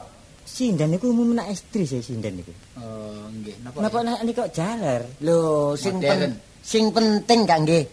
[0.43, 2.51] Sinden niku umum nak istri saya sinden niku.
[2.75, 3.55] Oh, nggih.
[3.63, 3.77] Napa?
[3.79, 5.01] Napa nak niku kok jaler?
[5.23, 5.95] Lho, sing
[6.63, 7.83] sing penting gak nggih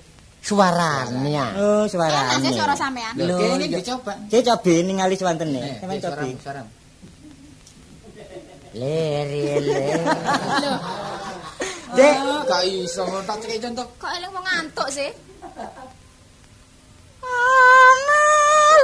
[0.46, 1.34] suarane.
[1.58, 2.50] Oh, sih suarane.
[2.54, 3.12] suara sampean.
[3.18, 3.78] Lho, kene iya.
[3.82, 4.14] dicoba.
[4.30, 5.58] Saya cobi ningali swantene.
[5.58, 6.62] Eh, Sampeyan suara.
[8.76, 9.86] Leri leri.
[11.96, 13.86] Dek, gak iso tak cekek contoh.
[13.98, 15.10] Kok eling mau ngantuk sih?
[17.26, 18.26] Ana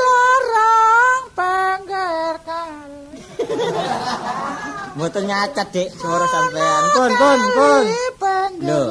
[0.03, 3.21] larang pangger kali.
[4.97, 6.83] mboten nyacat, Dik, suara sampean.
[6.97, 7.85] Pun, pun, pun.
[8.63, 8.83] Lho,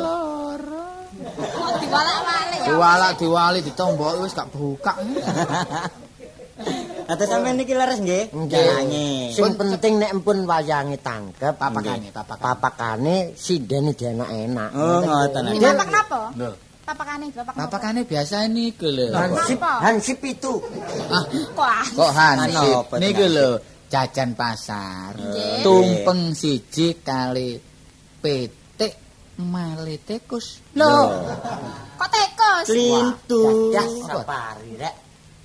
[1.37, 2.67] Kok diwalak-walik ya?
[2.67, 4.93] Diwalak diwali ditombok wis gak buka.
[7.11, 8.29] Atau sampean niki leres nggih?
[8.47, 9.33] Jalange.
[9.33, 12.13] Sing penting nek empun wayange tangkep Papakane, nggih.
[12.13, 12.43] papakane.
[12.45, 14.69] Papakane sindene enak-enak.
[14.71, 15.43] Oh, ngoten.
[15.57, 16.21] Bapak napa?
[16.37, 19.11] Lho, Papakane, bapak papakane biasa niku lho.
[19.11, 20.53] Hansip, hansip itu.
[21.09, 22.75] Ah, Kok kok hansip.
[22.87, 23.49] Apa, Niku lho,
[23.89, 25.11] jajan pasar.
[25.17, 25.65] Nggih.
[25.65, 27.57] Tumpeng siji kali
[28.21, 28.60] petik
[29.49, 30.61] male tikus.
[30.77, 30.93] Lho.
[31.97, 32.67] Kok tekus?
[32.69, 33.73] Lintu.
[33.73, 34.95] Ya sapari rek.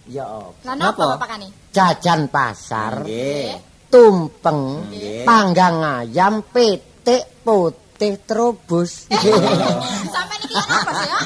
[0.07, 0.63] Ya apa?
[0.69, 1.49] Lah napa papakane?
[1.73, 3.03] Jajan pasar.
[3.03, 3.57] Nggih.
[3.91, 4.93] Tumpeng.
[4.93, 5.25] Nggih.
[5.27, 9.09] Panggang ayam pitik putih trobus.
[10.15, 11.21] Sampeyan iki yen apa sih ya?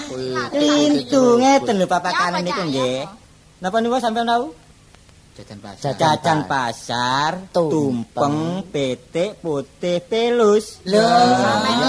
[0.56, 3.04] Lintu ngeten lho papakane niku nggih.
[3.60, 4.56] Napa niku sampeyan tahu?
[5.40, 5.92] Jajan pasar.
[5.96, 10.84] Jajan pasar, tumpeng, pitik putih pelus.
[10.84, 11.00] Lho.
[11.00, 11.88] Sampeyan Ya,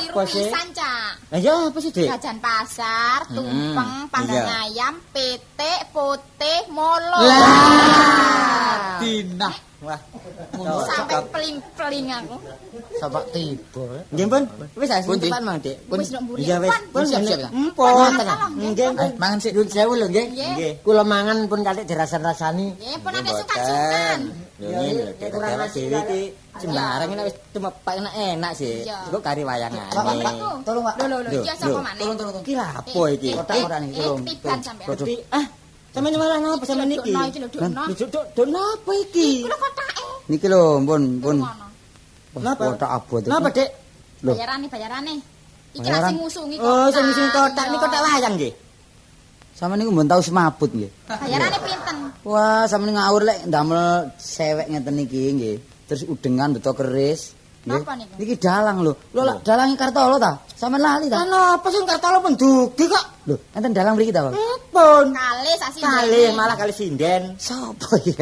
[0.00, 1.12] iku keliru pisan, Cak.
[1.28, 2.08] Lah ya apa sih, Dik?
[2.08, 4.64] Jajan pasar, tumpeng, panggang Iya.
[4.64, 7.20] ayam, pitik, putih, molo.
[9.04, 9.56] Dinah.
[9.86, 10.00] Wah.
[10.82, 12.36] Sampai peling-peling aku.
[12.98, 13.86] Sapa tiba.
[14.10, 14.42] Nggih, Pun.
[14.74, 15.30] Wis ah, Pun, Dik.
[15.30, 15.76] cepat mang, Dik.
[15.86, 16.04] Mburi.
[16.42, 16.70] Iya wis.
[16.70, 16.82] Pun.
[16.90, 17.52] Pun Siap, siap, siap.
[17.54, 18.10] Empun.
[18.18, 18.88] Mangan, Nggih.
[18.98, 19.50] Eh, mangan sih.
[19.54, 20.26] Nyun sewu lho nggih.
[20.34, 20.72] Nggih.
[20.82, 22.66] Kula mangan pun kali dirasan-rasani.
[22.74, 24.18] Nggih, pun ada sukan-sukan.
[24.56, 26.20] Kurang Dewek nasi dhewe iki
[26.56, 28.88] sembarang ini wis tumepak enak-enak sih.
[29.12, 29.44] Kok kari.
[29.44, 30.48] Niku.
[30.64, 30.94] Tolong, Pak.
[30.96, 31.54] Lho lho lho, Lho, lho.
[31.60, 32.00] sapa maneh?
[32.00, 32.44] Tolong, tolong, tolong.
[32.48, 33.28] Iki lha apa iki?
[33.28, 34.20] Eh, Kotak-kotak nih, eh, tolong.
[34.64, 34.88] sampean.
[34.96, 35.46] Dadi ah
[35.96, 37.08] sampe nyemalah napa sampe niki?
[37.08, 37.82] Dudukno iki lho, dudukno.
[37.88, 39.28] Duduk duduk duduk napa iki?
[39.40, 40.04] Iku lho kotake.
[40.28, 41.36] Niki lho, pun, pun.
[41.40, 42.44] Ngono.
[42.44, 42.62] Napa?
[42.68, 43.30] Kotak abot iki.
[43.32, 43.68] Napa, Dek?
[44.20, 44.32] Lho.
[44.36, 45.14] Bayarane, bayarane.
[45.72, 48.52] Iki lah sing ngusungi Oh, sing sing kotak niki kotak wayang nggih.
[49.56, 50.92] Sama niku mbon tau semabut nggih.
[51.08, 51.96] Bayarane pinten?
[52.28, 55.56] Wah, sama ngawur lek ndamel sewek ngeten iki nggih.
[55.88, 57.32] Terus udengan beto keris.
[57.66, 58.14] Napa niku?
[58.22, 58.92] Niki dalang lho.
[59.14, 60.38] Lho lak dalangi Kartolo ta?
[60.56, 61.20] Sampeyan lali ta?
[61.20, 63.04] Ana apa sing kartolo pendugi kok?
[63.28, 64.32] Lho, enten dalang mriki ta, Pak?
[64.72, 65.06] Pun.
[65.12, 65.84] Kali sasi.
[65.84, 67.36] Kali malah kali sinden.
[67.36, 68.16] Sapa iki?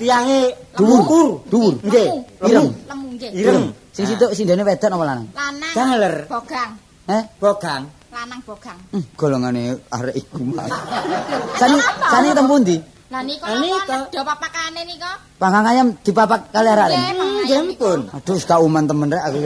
[0.00, 1.78] Tiange Dhuwur, dhuwur.
[1.86, 2.08] Nggih.
[2.42, 2.68] Ireng.
[2.90, 3.30] Lemu nggih.
[3.38, 3.64] Ireng.
[3.94, 5.28] Sing situ sindene wedok apa lanang?
[5.30, 5.74] Lanang.
[5.78, 6.14] Galer.
[6.26, 6.70] Bogang.
[7.06, 7.22] Eh?
[7.38, 7.82] Bogang.
[8.10, 8.78] Lanang bogang.
[8.90, 10.72] Hmm, golongane arek iku mas.
[11.60, 11.78] Sani
[12.10, 12.76] sani teng pundi?
[13.06, 13.96] Lah niku niku.
[14.10, 15.12] napa papakane nika?
[15.38, 16.90] Panggang ayam dipapak kali arek.
[16.90, 17.78] Nggih, niku.
[17.78, 18.00] pun.
[18.10, 19.38] Aduh, gak uman temen rek aku.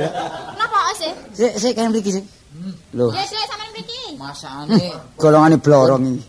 [0.57, 1.13] Napa sih?
[1.37, 2.25] Sik sik kene mriki sik.
[2.97, 4.01] Lho, Ya sik sampean mriki.
[4.17, 4.85] Masane
[5.21, 6.21] golongane blorong iki.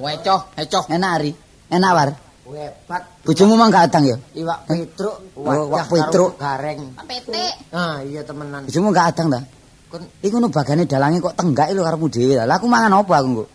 [0.00, 0.84] wecoh, ecoh.
[0.88, 1.30] Enak ari.
[1.68, 2.10] Enak war.
[2.50, 3.02] Hebat.
[3.22, 4.16] Bojomu mang gak adang ya?
[4.34, 6.30] Iwak petruk, wajah wak petruk.
[6.34, 6.80] gareng.
[7.06, 7.54] Petik.
[7.70, 8.66] Ah, iya temenan.
[8.66, 9.40] Bojomu gak adang ta?
[9.86, 12.34] Kon Iku nu bagane dalange kok tenggak lho karepmu dhewe.
[12.42, 13.48] Lah aku mangan apa aku kok?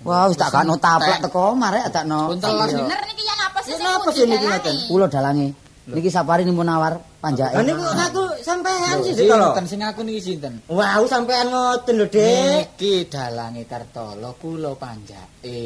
[0.00, 2.32] Wah, wis tak gakno taplak teko marek adakno.
[2.32, 2.66] Lah.
[2.72, 3.76] Bener niki yen apa sih?
[3.76, 4.76] Sing apa sih niki ngeten?
[4.88, 5.52] Kulo dalange.
[5.90, 7.52] Niki sapari nimpun nawar panjake.
[7.52, 9.52] Lah niku aku sampean sih Sing kalau.
[9.52, 10.64] ngoten sing aku niki sinten?
[10.72, 12.80] Wow, sampean ngoten lho, Dik.
[12.80, 15.60] Niki dalange Kartolo kula panjake.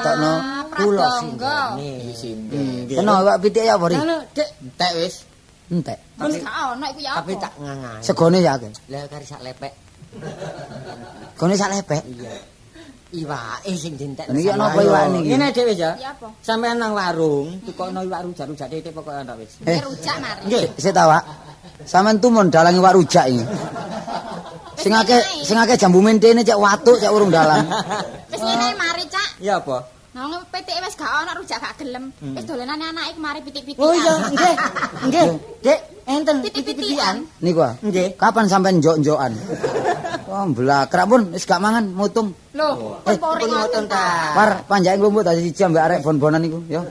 [0.00, 0.32] Takno
[0.72, 1.58] Kula Pradangga.
[1.76, 2.88] Iki sinten.
[2.88, 2.96] Nggih.
[3.04, 4.00] Kena awak pitik ya Bori.
[4.00, 4.48] Halo, Dik.
[4.64, 5.14] Entek wis.
[5.68, 5.98] Entek.
[6.24, 7.18] Wis gak ono iku ya apa?
[7.20, 8.00] Tapi tak ngangai.
[8.00, 8.72] Segone ya akeh.
[8.88, 9.72] Lah kari sak lepek.
[11.36, 12.00] Gone sak lepek.
[12.08, 12.53] Iya.
[13.14, 14.26] Iwake sing dintek.
[14.26, 15.28] Niki ana apa iwak niki?
[15.30, 15.94] Ngene wis ya.
[15.94, 16.34] Ya apa?
[16.42, 19.54] Sampean nang warung, tukokno iwak rujak-rujak titik pokoke ndak wis.
[19.62, 20.42] Eh, rujak mari.
[20.50, 20.66] Nggih.
[20.74, 21.22] Sik ta, Wak.
[21.86, 23.44] Sampeyan tumun dalange wak rujak iki.
[24.74, 27.62] Sing akeh sing akeh jambu mentene cek watuk cek urung dalang.
[28.34, 29.38] Wis ngene mari, Cak.
[29.38, 29.86] Ya apa?
[30.14, 32.14] Nah, ngene petik wis gak ono rujak gak gelem.
[32.38, 33.82] Wis dolenane anake mari pitik-pitik.
[33.82, 34.54] Oh iya, nggih.
[35.10, 35.26] Nggih.
[35.58, 37.26] Dik, enten Pitik-pitikan.
[37.26, 37.42] pitik-pitikan.
[37.42, 37.74] Niku ah.
[37.82, 38.14] Nggih.
[38.14, 39.32] Kapan sampean njok-njokan?
[40.30, 42.30] Wah, blakrak pun wis gak mangan mutung.
[42.54, 44.06] Loh, Eh, ngoten ngoten ta.
[44.38, 46.82] War panjake nglumpuk dadi siji ambek arek bon-bonan iku, ya.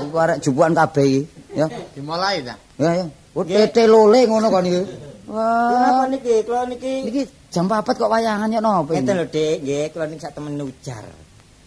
[0.00, 1.20] Iku arek jupukan kabeh iki,
[1.52, 1.68] ya.
[1.92, 2.56] Dimulai ta.
[2.80, 3.06] Ya, ya.
[3.36, 4.82] Oh, tete lole ngono kon iki.
[5.28, 6.34] Kenapa Wah, niki?
[6.44, 7.22] Kula niki niki
[7.52, 9.04] jam 4 kok wayangan ya napa ini?
[9.04, 11.04] lho, Dik, nggih, kula niki sak temen ujar.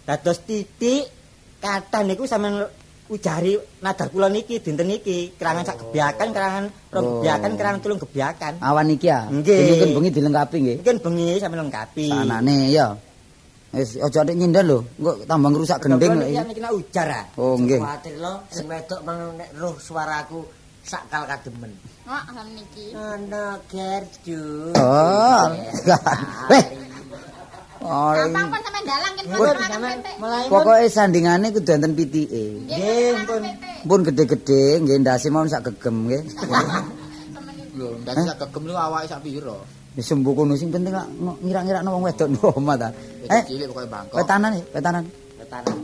[0.06, 1.10] Dados titik
[1.58, 2.62] kata niku sampean
[3.06, 7.12] ujari nadar kula niki dinten niki, kerangan sak gebyakan, kerangan rong Oh.
[7.22, 8.54] gebyakan, kerangan tulung gebyakan.
[8.62, 9.30] Awan iki ya.
[9.30, 9.62] Nggih.
[9.74, 10.78] Mungkin bengi dilengkapi nggih.
[10.82, 12.08] Mungkin bengi sampean lengkapi.
[12.10, 12.88] Sanane ya.
[13.76, 16.38] Wis aja nek nyinden lho, engko tambah ngrusak gending lho iki.
[16.48, 17.26] niki nak ujar ah.
[17.36, 17.82] Oh, nggih.
[17.82, 20.40] Kuwatir lo sing wedok mang nek roh suaraku
[20.86, 21.76] sakal kademen.
[22.06, 22.94] Wah, lan niki.
[22.94, 24.72] Ana gerju.
[24.78, 25.46] Oh.
[26.54, 26.64] Weh.
[27.84, 30.16] Oh, Gampang pun sampean dalang kan petik.
[30.18, 32.44] mulai Pokoke sandingane kudu enten pitike.
[32.66, 33.42] Nggih, pun.
[33.86, 36.22] Pun gede-gede nggih ndase mau sak gegem nggih.
[37.78, 39.60] Lho, ndak sak kegem lu awake sak pira?
[39.96, 41.08] Wis sembuh kono sing penting lak
[41.44, 42.90] ngira-ngirakno wong wedok ndo omah ta.
[43.28, 44.16] Eh, Cilik pokoke bangkok.
[44.20, 45.04] wetanan ya, wetanan.
[45.40, 45.76] Wetanan.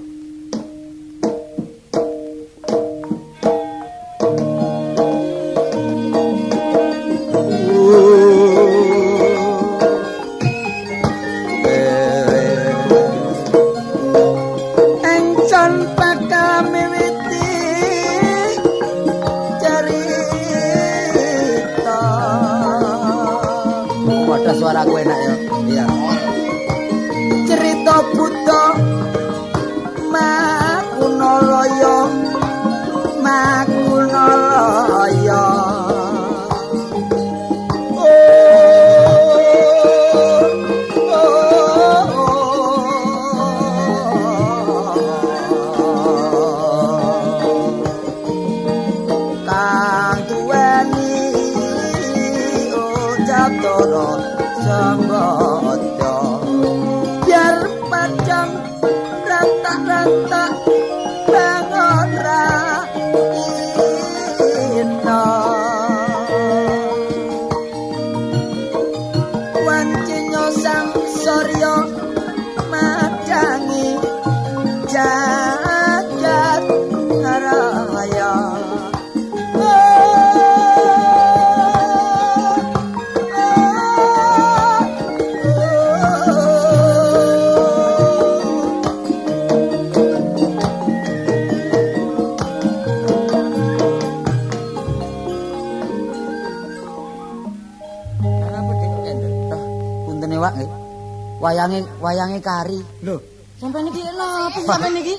[102.02, 102.80] Wayange kari.
[103.06, 103.16] Lho,
[103.62, 105.16] sampean iki napa sampean iki?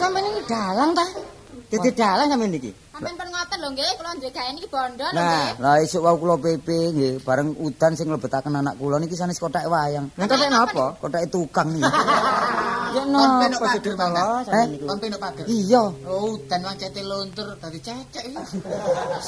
[0.00, 1.04] Sampean iki dalang ta?
[1.68, 2.72] Dadi dalang sampean iki.
[2.94, 5.60] Sampeyan pun ngoten lho nggih, kula nduwe gawe niki bondo lho Nah, nggih.
[5.60, 9.68] Lah esuk wau kula PP nggih, bareng udan sing mlebetaken anak kula niki sanes kotak
[9.68, 10.08] wayang.
[10.16, 10.86] nang kok napa?
[10.96, 11.84] Kotak tukang iki.
[12.94, 14.88] Ya napa sudur kala sampean niku?
[14.88, 15.44] Kon peno pager.
[15.44, 15.82] Iya.
[16.08, 18.40] Oh, udan wancete luntur dadi cecek iki.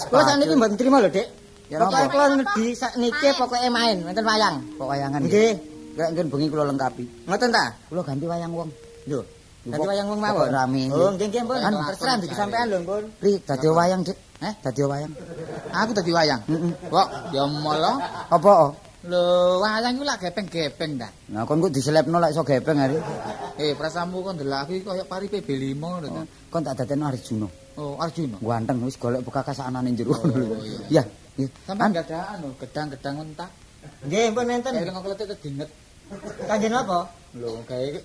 [0.08, 1.28] Kula sakniki mboten trima lho, Dik.
[1.66, 2.12] Ya Pokoke napa?
[2.14, 4.56] kula ngedi sakniki pokoke main wonten wayang.
[4.78, 5.52] Kok wayangan Nggih.
[5.98, 7.04] Lek nggen bengi kula lengkapi.
[7.26, 7.64] Ngoten ta?
[7.90, 8.70] Kula ganti wayang wong.
[9.10, 9.20] Lho,
[9.66, 10.46] Pokok- wayang wong mawon.
[10.46, 10.82] rame.
[10.94, 11.42] Oh, nggih nggih.
[11.42, 13.02] Kan Terserah ndugi sampean lho, Pun.
[13.18, 14.18] Ri dadi wayang, Dik.
[14.46, 15.12] Eh, dadi wayang.
[15.74, 16.40] Aku dadi wayang.
[16.46, 16.72] Heeh.
[16.86, 17.92] Kok ya molo.
[18.30, 18.50] Apa?
[18.62, 18.70] oh?
[19.06, 19.22] Lho,
[19.58, 21.08] wayang iku lak gepeng-gepeng ta.
[21.34, 22.94] Nah, kon kok diselepno lek iso gepeng hari.
[23.58, 26.22] Eh, prasamu kon ndelok aku iki koyo pari PB5 ngono ta.
[26.46, 27.48] Kon tak dadekno Arjuna.
[27.74, 28.38] Oh, Arjuna.
[28.38, 30.14] Ganteng wis golek bekas anane jero.
[30.14, 31.04] Oh, Iya, iya.
[31.36, 31.48] Iya.
[31.68, 33.50] Sampeyan gak ada anu, gedang-gedang entak.
[34.06, 34.72] Nggih, Pun enten.
[34.74, 35.70] Kayak nang kletet dinget.
[36.46, 36.98] Kanjen apa?
[37.34, 38.02] Lho, kayak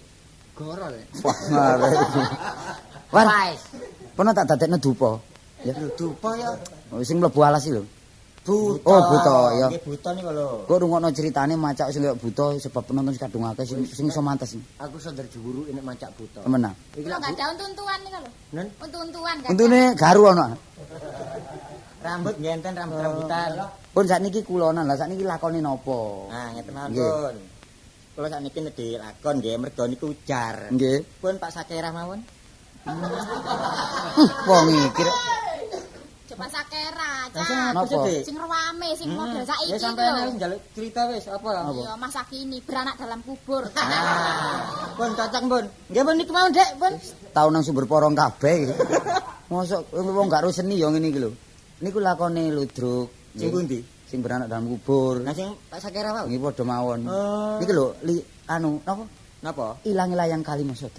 [0.57, 1.05] gorol ya.
[1.21, 1.89] Wah, ngare.
[3.13, 3.27] Wan.
[4.17, 5.17] Pono tak dadekno dupa.
[5.61, 5.73] Ya.
[5.77, 6.49] Lho, dupa ya.
[6.89, 7.85] Oh, sing mlebu alas iki lho.
[8.41, 8.89] Buta.
[8.89, 9.67] Oh, buta, ya.
[9.69, 10.49] Nggih, buta niku lho.
[10.65, 14.21] Kok rungokno ceritane macak sing kaya buta sebab penonton sing kadung akeh sing sing iso
[14.25, 14.57] mantes.
[14.81, 16.41] Aku sadar juru ini mancak buta.
[16.41, 16.73] Temenan.
[16.97, 18.31] Iki lak gak ada untu-untuan nika lho.
[18.57, 19.49] Nen, Untu-untuan gak.
[19.53, 20.57] Untune garu ana.
[22.01, 23.49] Rambut nggih enten rambut-rambutan.
[23.93, 25.99] Pun sakniki kulonan lah sakniki lakone napa?
[26.33, 27.35] Nah, ngeten mawon.
[28.17, 30.73] Kula sakniki nedhi lakon nggih mergo niku ujar.
[30.73, 31.21] Nggih.
[31.21, 32.19] Pun Pak Sakerah mawon.
[34.49, 35.05] Wong iki.
[36.31, 37.75] Coba sakera, Lah sing Cak.
[37.75, 38.23] apa?
[38.23, 41.75] Sing rame, sing model saiki Ya wis njaluk cerita wis apa?
[41.75, 43.67] Iya, masa kini beranak dalam kubur.
[43.75, 45.65] Ah, pun cocok pun.
[45.91, 46.93] Nggih pun niku mawon, Dek, pun.
[47.35, 48.71] Tau nang sumber porong kabeh.
[49.51, 51.35] Mosok wong gak ro seni ya ngene iki lho.
[51.81, 53.09] Niku lakone ludruk.
[53.33, 53.81] Sing pundi?
[54.05, 55.23] Sing beranak dalam kubur.
[55.25, 56.27] Nah sing Pak Sakerah mawon.
[56.29, 56.99] Nggih padha mawon.
[57.09, 57.57] Oh.
[57.57, 59.03] Niki lho li anu napa?
[59.41, 59.81] Napa?
[59.89, 60.93] Ilangi layang kali maksud.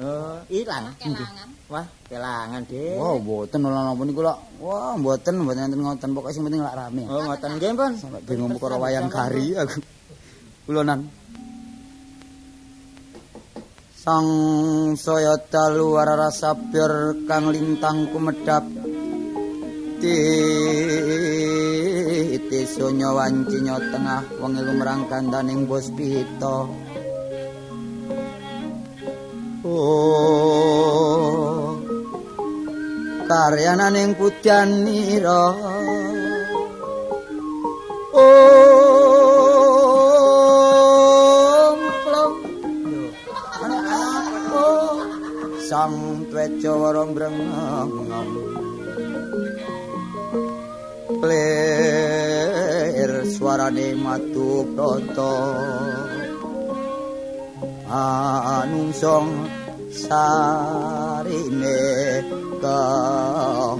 [0.00, 0.96] Oh, ilang.
[0.96, 1.48] Kelangan.
[1.68, 2.96] Wah, kelangan, Dik.
[2.96, 4.34] Wow, mboten ora napa niku lho.
[4.62, 6.14] Wah, mboten mboten enten ngoten.
[6.14, 7.04] Pokoke sing penting lak rame.
[7.10, 7.92] Oh, ngoten nggih, Pun.
[7.98, 9.82] Sampai bingung perkara wayang kari aku.
[10.70, 11.10] Kulonan.
[14.00, 14.28] Sang
[14.96, 18.64] saya dalu warara sabir kang lintang kumedhap
[20.00, 20.80] Titi
[22.64, 26.64] sunyo wancinyo tengah wengi lumrang kandaning puspita
[29.60, 30.00] Oh
[33.28, 35.52] karyananing putyanira
[38.16, 38.30] Om
[42.08, 42.40] plong
[43.76, 44.96] Oh
[45.68, 48.49] sang tweca warong brengong
[51.20, 54.64] Lir suarane matu
[57.90, 59.28] Anungsong
[59.92, 61.82] sarine
[62.64, 63.76] ah.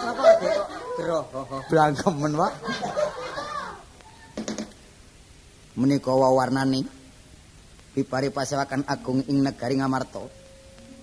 [0.00, 0.50] Napa, Dek?
[0.50, 1.24] kok Geroh.
[1.70, 2.52] Blangkemen, Pak.
[5.78, 6.82] Menika wawarnane
[7.94, 10.49] pipari pasewakan agung ing negari Ngamarta.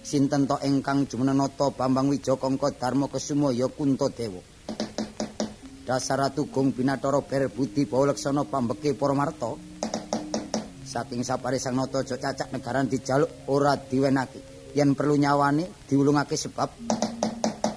[0.07, 4.39] Sinten to ingkang jumenenata Bambang Wijakangka Darma Kesumaya Kuntadewa.
[5.83, 9.51] Dasar tugung binatara ber budi bawleksana pambeke para marta.
[10.87, 14.71] Saking sapare sang nata aja cacak negaran dijaluk ora diwenake.
[14.79, 16.71] Yen perlu nyawane diulungake sebab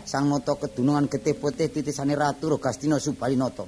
[0.07, 3.67] sang nata kedunungan getih putih titisane ratu Rogastina Subalinata.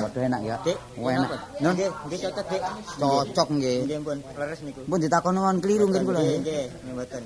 [0.00, 0.56] Waduh enak ya.
[0.64, 1.30] Dik, Wah, enak.
[1.64, 2.62] Nun, Nggih, nggih cocok, Dik.
[3.00, 3.78] cocok nggih.
[3.88, 4.18] Nggih, pun.
[4.36, 4.80] Leres niku.
[4.84, 6.20] Pun ditakono wan kliru nggih kula.
[6.20, 7.24] Nggih, nggih mboten.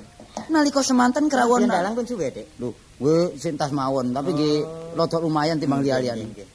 [0.51, 2.47] Nalika semanten krawon Yen dalang pun suwe, Dik.
[2.59, 4.55] Lho, we sintas mawon, tapi nggih
[4.93, 6.27] rada lumayan timbang liya-liyane.
[6.27, 6.49] Nggih, nggih.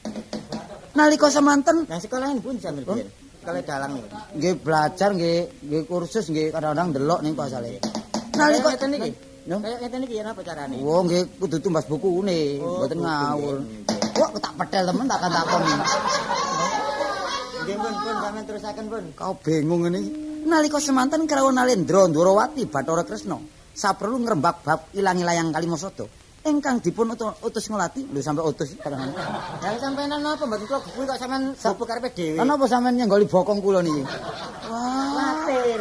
[0.94, 3.08] Nalika semanten Nah, sekolahan pun sambil biyen.
[3.40, 4.08] Sekolah dalang niku.
[4.36, 7.80] nggih belajar nggih nggih kursus nggih kadang-kadang delok ning pasale.
[8.36, 9.10] Nalika ngeten iki.
[9.48, 9.56] No?
[9.64, 10.76] Kayak ngeten iki ya napa carane?
[10.84, 13.56] Oh, nggih kudu tumbas bukune, Oh, mboten ngawur.
[13.64, 13.80] nggih.
[14.20, 15.72] Wah, tak petel temen tak takoni.
[17.64, 19.04] Nggih pun pun sampean terusaken pun.
[19.16, 20.00] Kau bingung ini.
[20.40, 23.36] Nalika semanten krawuh Nalendra Ndrawati Bathara Kresna
[23.80, 26.04] saperlu ngrembak bab ilangi layang Kalimasada
[26.40, 29.12] ingkang dipun utu- utus ngelati lho sampe utus barang.
[29.60, 32.40] Ya sampean napa mboten kula kuwi kok sampean sapu karepe dhewe.
[32.40, 34.00] Ana apa sampean nyenggoli bokong kula niki?
[34.64, 35.80] Kuwatir.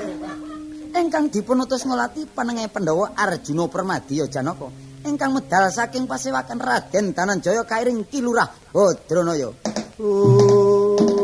[0.99, 4.67] Ingkang dipun utus ngelati panenge Pandhawa Arjuna Permadiya Janaka
[4.99, 9.55] ingkang medal saking pasewakan Raden Dananjaya kairing Kilurah Badranaya.
[9.99, 11.18] Ayo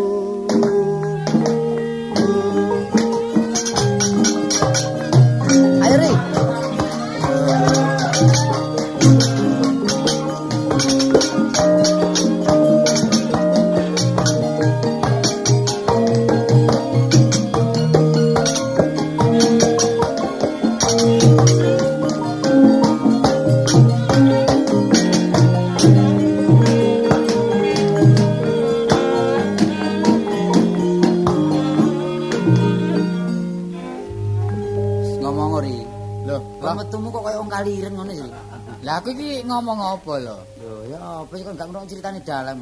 [39.96, 40.38] apa lho?
[40.60, 42.60] Lho ya apa sih kan gak ngerti ceritane dalam.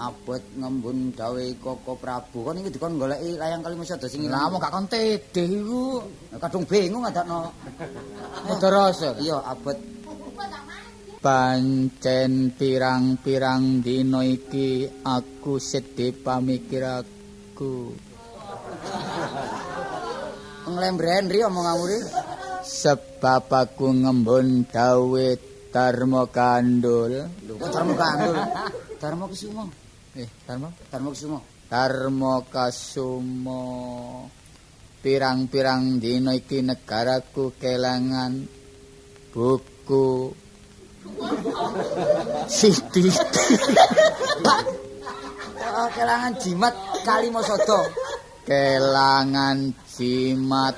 [0.00, 4.56] Abot ngembun dawe Koko Prabu kon iki dikon goleki layang Kalimasada sing Lah ilang.
[4.56, 6.00] mau gak kon tedeh iku.
[6.40, 7.52] kadung bingung adakno.
[8.48, 9.12] Padha rasa.
[9.20, 9.76] Iya abot
[11.20, 17.92] Pancen pirang-pirang dina iki aku sedih pamikiraku.
[20.64, 21.98] nglembren ri omonganmu ri.
[22.64, 25.28] Sebab aku ngembun dawe
[25.70, 27.14] Dharma Kandul.
[27.46, 28.36] Lho kok Darmo Kandul.
[28.98, 29.64] Darmo Kusuma.
[30.18, 30.68] Eh, Dharma?
[30.90, 31.38] Darmo Kusuma.
[31.70, 33.62] Dharma Kasumo.
[35.00, 38.44] Pirang-pirang dina iki negaraku kelangan
[39.32, 40.34] buku
[42.44, 43.08] Siti
[45.80, 46.74] Oh, kelangan jimat
[47.06, 47.80] Kalimasada.
[48.44, 50.74] kelangan jimat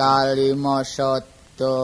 [0.00, 1.76] Kalimasada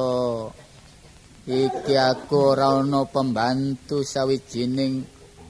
[1.43, 5.03] iki aku ora ana pembantu sawijining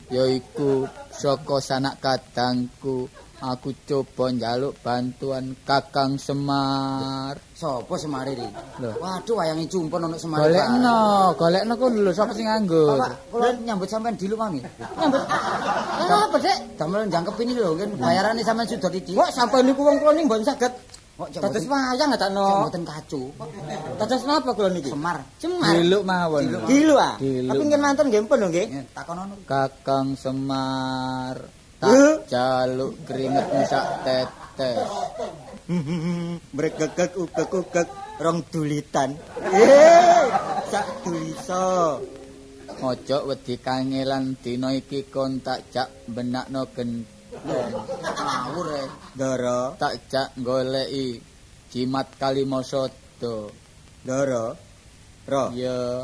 [0.08, 3.12] yaiku saka sanak kadangku
[3.42, 8.48] aku coba njaluk bantuan Kakang Semar Sopo Semari ri?
[8.78, 8.96] Lho.
[9.02, 10.54] Waduh wayange cumpon ono Semari.
[10.54, 10.96] golekno
[11.34, 14.62] golekno ku lho sapa sing nganggur Pak, kula nyambut sampean dilu mami.
[14.62, 15.22] Nyambut.
[16.02, 16.78] Apa, Dek?
[16.78, 19.12] Damel jangkep ini lho, kan bayarane sampean sudah iki.
[19.18, 20.72] Kok sampean niku wong kula ning mboten saged.
[21.12, 22.44] Kok Dados wayang ngadakno.
[22.66, 23.22] mboten kacu.
[24.00, 24.88] Dados napa kula niki?
[24.88, 25.20] Semar.
[25.36, 25.76] Cemar.
[25.76, 27.20] diluk mawon Gilu ah.
[27.20, 28.66] Tapi ngen manten nggih pun lho nggih.
[28.96, 29.34] Takonono.
[29.44, 31.36] Kakang Semar
[31.82, 34.86] tak jaluk keringetmu sak tetes
[36.56, 37.88] Bregegek ugek-ugek
[38.22, 39.18] rong dulitan.
[39.52, 40.22] Eh,
[40.70, 41.98] sak dulisa.
[42.82, 47.21] Ojo wedi kangelan dina iki kon tak jak benakno genteng.
[47.32, 48.84] Ngawur e.
[49.16, 51.20] Ndara, Tak jak goleki
[51.72, 53.48] jimat Kalimasada.
[54.04, 54.52] ndara.
[55.22, 56.02] Ro, Ya,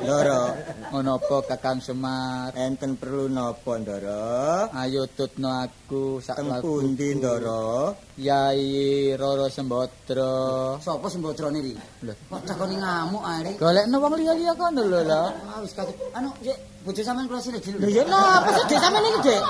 [0.00, 0.56] ndara.
[0.88, 2.56] ngono apa Kakang Semar?
[2.56, 4.64] Enten perlu napa, ndara?
[4.72, 7.92] Ayo tutno aku sak Teng pundi, ndara?
[8.16, 10.32] Yai Roro Sembodra.
[10.80, 11.76] Sopo sembodrane iki?
[12.00, 13.52] Lho, Kok cakoni ngamuk ae.
[13.60, 15.22] golekno wong liya-liya kono lho lho.
[15.44, 15.96] Ah wis kaget.
[16.16, 17.76] Anu, Dek, bojo sampean kula sile dilu.
[17.82, 19.42] Lho ya napa sih Dek sampean iki, Dek?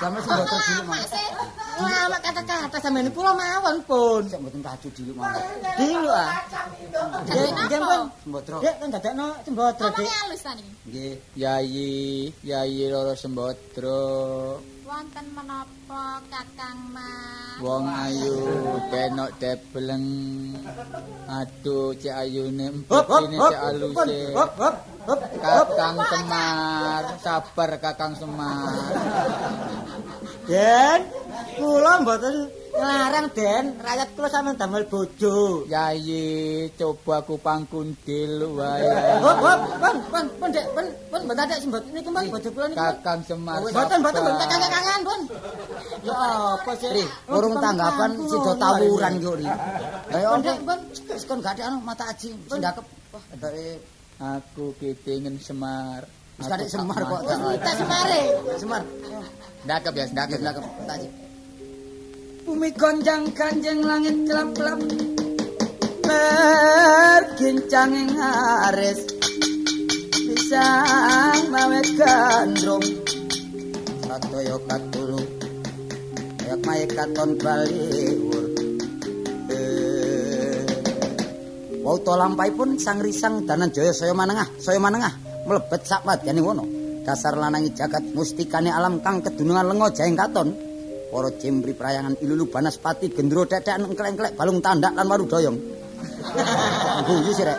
[0.00, 1.06] Damel sembodra dilu mawon.
[1.80, 4.22] Lama kata-kata sampean iki kula mawon pun.
[4.30, 5.42] Sik mboten kacu dilu mawon.
[5.76, 6.30] Dilu ah.
[7.28, 8.00] Dek, nggih pun.
[8.24, 8.56] Sembodra.
[8.64, 10.00] Dek kan dadakno cembodro, Dek.
[10.00, 10.64] Ngomongnya halus tadi.
[10.88, 11.14] Nggih.
[11.36, 14.00] Yai, Yai Roro Sembodra.
[14.90, 17.62] Wonten menapa Kakang Mas?
[17.62, 18.42] Wong ayu
[18.90, 20.06] denok debleng.
[21.30, 23.06] Aduh, cek ayune hop.
[23.06, 24.34] cek aluse.
[24.34, 24.76] Hop, hop,
[25.06, 25.20] hop.
[25.38, 28.66] Kakang Semar, sabar Kakang Semar.
[30.50, 31.00] Den,
[31.54, 32.50] kula mboten
[32.86, 35.64] ngarang Den, rakyat kula sampean damel bojo.
[35.66, 38.86] Yai, coba aku pangkundil wae.
[39.20, 42.66] Hop, hop, pun, pun, pun, Dek, pun, pun mboten ada sembot niki pun bojo kula
[42.70, 42.78] niki.
[42.78, 43.58] Kakang Semar.
[43.60, 44.50] Mboten, mboten, mboten sabar.
[44.52, 45.20] kangen-kangen, pun.
[46.06, 46.16] Ya
[46.56, 46.90] apa sih?
[46.94, 49.48] Ri, urung tanggapan sida tawuran kok ri.
[50.14, 50.40] Ya Pun?
[50.42, 50.78] Dek, pun.
[51.10, 52.84] Wis kon gak ada anu mata aji, sindakep.
[53.10, 53.82] Wah, edake
[54.20, 56.04] Aku kitingen Semar.
[56.36, 57.20] wis semar kok.
[57.24, 58.20] Kita semare.
[58.60, 58.82] Semar.
[59.64, 60.64] Dakep ya, dakep, dakep.
[60.88, 61.29] Tak aji.
[62.50, 64.82] Bumi gonjang kanjeng langit gelap-gelap.
[66.02, 69.06] Bergincang ing aris
[70.10, 72.82] Pisang mawe gandrung.
[74.02, 75.30] Satoyo katulung.
[76.42, 78.46] Ayak maye katon baliwur.
[79.54, 80.66] Eh,
[81.86, 85.14] Wau to lampahipun sang risang danan jaya saya manengah, saya manengah.
[85.46, 86.66] Mlebet sak wadyane wono.
[87.06, 90.69] Dasar lanangi jagat mustikane alam kang kedunungan lenga jaeng katon.
[91.10, 95.58] Para cimpri prayangan ilulu banaspati gendro dadaan kleng-klek balung tandak lan waru doyong.
[97.06, 97.58] Guyu sih rek.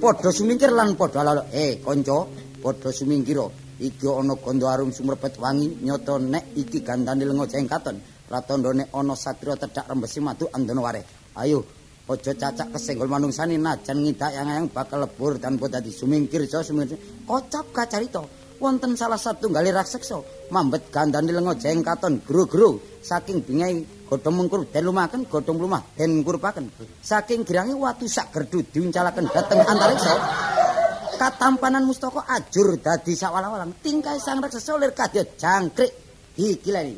[0.00, 1.44] Padha sumingkir lan padha lalo.
[1.52, 2.24] Eh, kanca,
[2.64, 3.44] padha sumingkira.
[3.80, 7.96] Iki ana gondo arum sumrepet wangi nyoto nek iki gandane lenga jengkaton.
[8.28, 11.02] Ratandane ana satria tedhak rembesi madu andana ware.
[11.36, 11.64] Ayo,
[12.08, 16.98] aja cacak kesenggol manungsane najan ngidak yang bakal lebur tanpa dadi sumingkir so sumingkir.
[17.28, 18.39] Kocap kacarita.
[18.60, 20.20] Wonten salah satunggal raksasa
[20.52, 26.68] mambet gandane lenga jengkaton gro-gro saking bingai godhong mengkur den lumaken godhong lumah den kurpaken
[27.00, 30.12] saking girange watu sak gerdu diuncalaken dhateng antariksa
[31.16, 35.90] katampanan mustaka ajur dadi sawala-walang tingkai sang raksasa lir kadya jangkrik
[36.36, 36.94] iki lani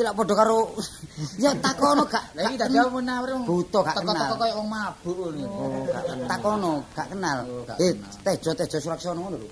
[0.00, 0.72] iki padha karo
[1.44, 2.24] ya takono gak.
[2.32, 4.16] Lah iki dadi menawar buta gak kenal.
[4.16, 5.46] Teko-teko koyo wong mabuk ngono.
[5.52, 7.38] Oh, gak takono, gak kenal.
[7.44, 7.92] Oh, eh,
[8.24, 9.48] tejo-tejo suraksana ngono lho.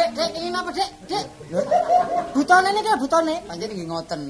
[0.00, 0.90] Dek, dek, ini napa, Dek?
[1.06, 1.24] Dek.
[2.32, 3.34] Butone niki butone.
[3.44, 4.20] Panjen nggih ngoten.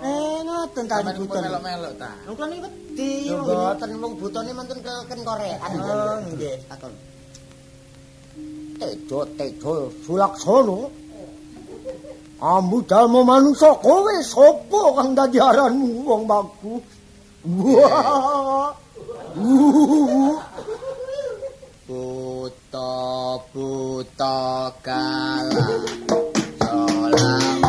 [0.00, 1.46] Eh, ngoten ta butone.
[1.50, 2.10] Melok-melok ta.
[2.30, 5.58] Wong kene wedi, mboten mung butone mantun keken korean.
[5.60, 6.56] Oh, nggih.
[6.70, 6.94] Takon.
[8.82, 9.72] tejo tejo
[12.42, 16.82] amu dalmo manungsa kowe sapa kang dadi aranmu wong baku
[21.86, 22.90] buta
[23.54, 24.38] buta
[24.82, 25.66] kala
[26.66, 27.62] solang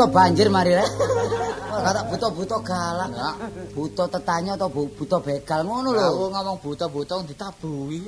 [0.00, 1.19] to banjir mari rek.
[1.90, 3.34] Kata buta-buta galak.
[3.74, 6.06] Buta tetanya atau buta begal ngono lho.
[6.06, 7.98] Aku ngomong buta-buta ditabuhi.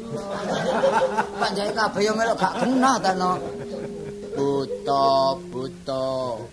[1.43, 3.43] Panjake kabeh yo melok gak genah ta no.
[4.39, 6.07] Buta, buta.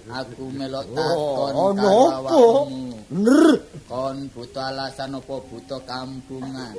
[0.09, 2.97] Aku melok takon oh, karo awakmu.
[3.13, 3.45] Ner.
[3.85, 6.73] Kon buta alasan apa buta kampungan?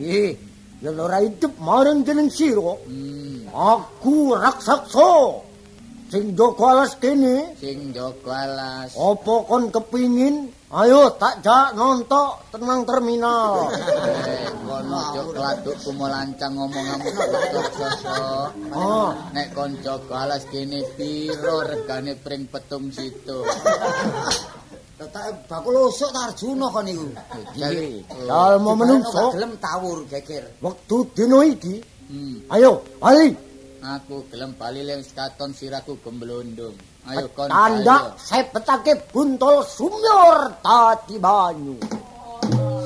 [0.00, 0.32] Nggih.
[0.80, 2.72] Ya ora hidup marang jeneng sira.
[2.88, 3.52] Hmm.
[3.52, 5.44] Aku raksasa.
[6.14, 12.86] Sing jaga alas kene sing jaga alas apa kon kepingin ayo tak jak nontok tenang
[12.86, 13.66] terminal
[14.30, 17.10] eh kono aja kladuk kumolancang ngomonganmu
[18.78, 23.42] oh nek kon jaga alas kene piro regane pring petung situ
[24.94, 27.10] Tak bakul usuk ta Arjuna kon niku.
[28.30, 30.46] Dalem menungso gelem tawur geger.
[30.62, 31.82] Wektu dina iki.
[32.08, 32.46] Hmm.
[32.48, 33.34] Ayo, bali.
[33.84, 36.72] Aku gelem bali ling katon siraku gemblondong.
[37.04, 37.52] Ayo kon.
[37.52, 41.76] Tanda sepetake buntol sumur tadi banyu.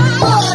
[0.01, 0.48] Oh,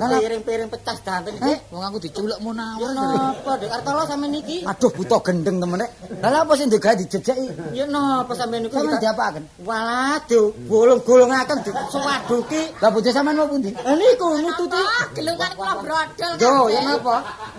[0.00, 1.38] piring-piring pecah danten Eh?
[1.40, 1.54] iki.
[1.68, 2.90] Wong aku diculuk Ya munawar.
[2.96, 4.64] napa, Dek Artolo sampean iki?
[4.64, 5.90] Aduh butuh gendeng temen rek.
[6.20, 7.46] Lah apa sing digawe dijejeki?
[7.76, 8.74] Ya napa sampean niku?
[8.74, 9.42] Sampeyan diapaken?
[9.62, 12.62] Walah, digolong-golongaken disewaduki.
[12.78, 13.70] Lah bojo sampean mau pundi?
[13.74, 14.80] Lah niku nututi.
[15.12, 16.32] Gelungan kula brodol.
[16.40, 17.16] Yo, ya napa?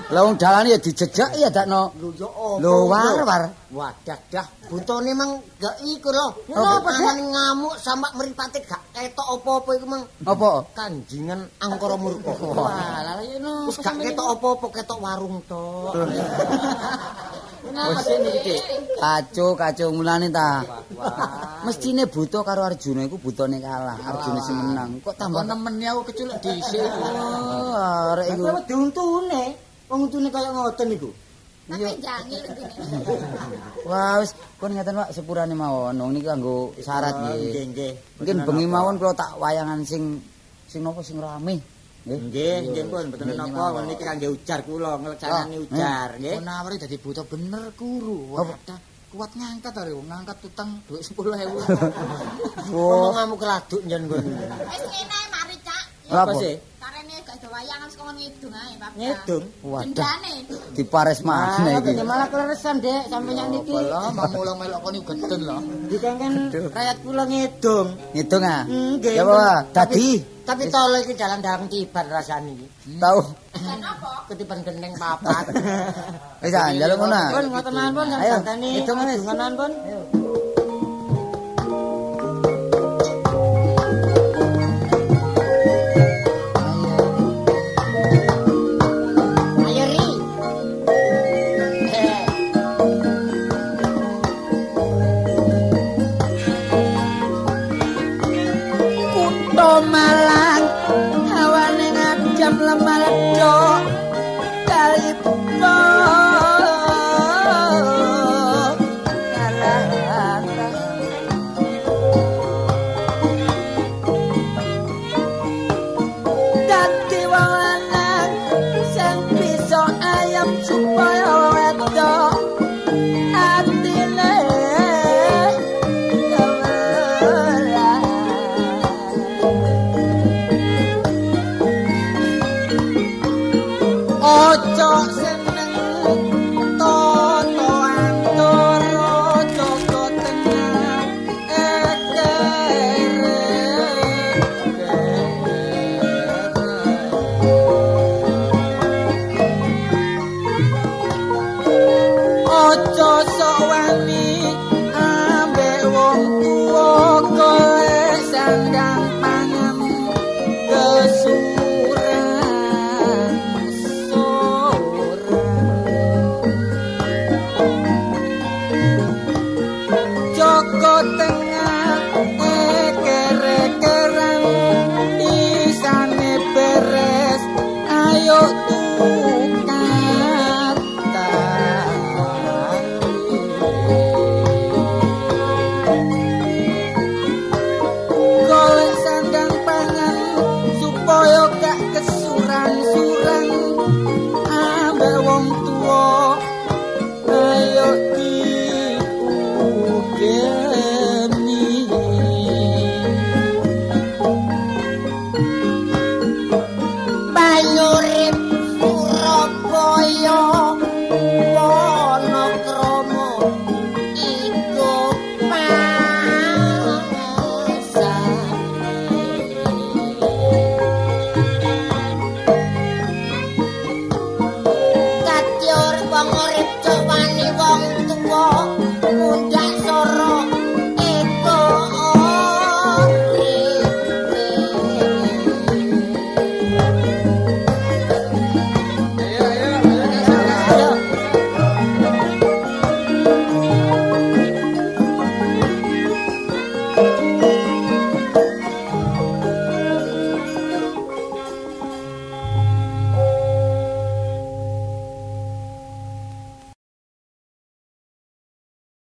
[0.09, 1.91] Lah wong dalane ya dijejeki ya dakno.
[1.99, 2.61] Lho yo apa?
[2.63, 3.43] Lho war-war.
[3.71, 6.43] Wadah dah, buntone mang gak iku lho.
[6.51, 7.07] Napa, Dak?
[7.07, 10.67] Nang ngamuk sampak mripate gak ketok apa-apa iku mang Apa?
[10.75, 12.35] kanjingan angkara murka.
[12.35, 15.95] Walah, ya napa Wis gak ketok apa-apa, ketok warung tok.
[17.71, 18.61] Napa sih niki, Dik?
[18.99, 20.65] Kacau, kacau mulane ta.
[21.63, 23.95] Mestine buta karo Arjuna iku butane kalah.
[23.95, 24.99] Arjuna sing menang.
[24.99, 26.83] Kok tambah nemeni aku keculuk dhisik.
[26.83, 27.71] Oh,
[28.11, 28.43] arek iku.
[28.51, 29.43] Apa diuntune?
[29.87, 31.09] Wong untune kaya ngoten niku.
[31.71, 31.91] Ngene.
[33.89, 35.95] Wah, wis kon ngeten Pak sepurane mawon.
[35.97, 37.39] Wong niki kanggo syarat Oh, nggih.
[37.47, 37.91] Nggih, nggih.
[38.19, 40.19] Mungkin bengi mawon kula tak wayangan sing
[40.67, 41.63] sing napa sing rame.
[42.03, 42.19] Nggih.
[42.29, 43.83] Nggih, nggih pun Nggih, napa mawon.
[43.87, 46.35] niki kangge ujar kula ngeleksanani ujar, nggih.
[46.43, 48.35] Munawar dadi buta bener kuru.
[48.35, 48.79] Wadah.
[49.11, 51.51] Kuat ngangkat are ngangkat utang dhuwit 10.000.
[52.71, 54.23] Ngomong ngamuk keladuk njen kon.
[54.23, 55.83] Wis ngene mari, Cak.
[56.15, 56.31] Apa?
[56.39, 56.55] sih?
[57.91, 58.91] Saka ngidung ae, Pak.
[58.95, 59.43] Ngedung.
[59.67, 60.33] Wadah, Dendane.
[60.71, 62.03] dipares maneh iki iki.
[62.07, 63.75] malah kleresan, Dek, sampeyan niki.
[63.75, 65.57] Lah mamulung melok kon iku geden lho.
[65.91, 66.33] Dikengken
[66.71, 67.87] rakyat kula ngedung.
[68.15, 68.61] Ngitung ah.
[68.63, 69.13] Nggih.
[69.13, 69.67] Ya apa?
[69.75, 70.09] Dadi
[70.41, 72.67] Tapi tole iki jalan dalang tiban rasane iki.
[72.97, 73.19] tahu.
[73.59, 74.09] Dan apa?
[74.31, 75.45] Ketiban gendeng papat.
[76.41, 77.21] Wis ah, njaluk ngono.
[77.35, 78.69] Pun ngoten pun Ayo, santani.
[78.79, 79.19] hitung wis.
[79.19, 79.71] Hitunganan pun.
[79.83, 79.99] Ayo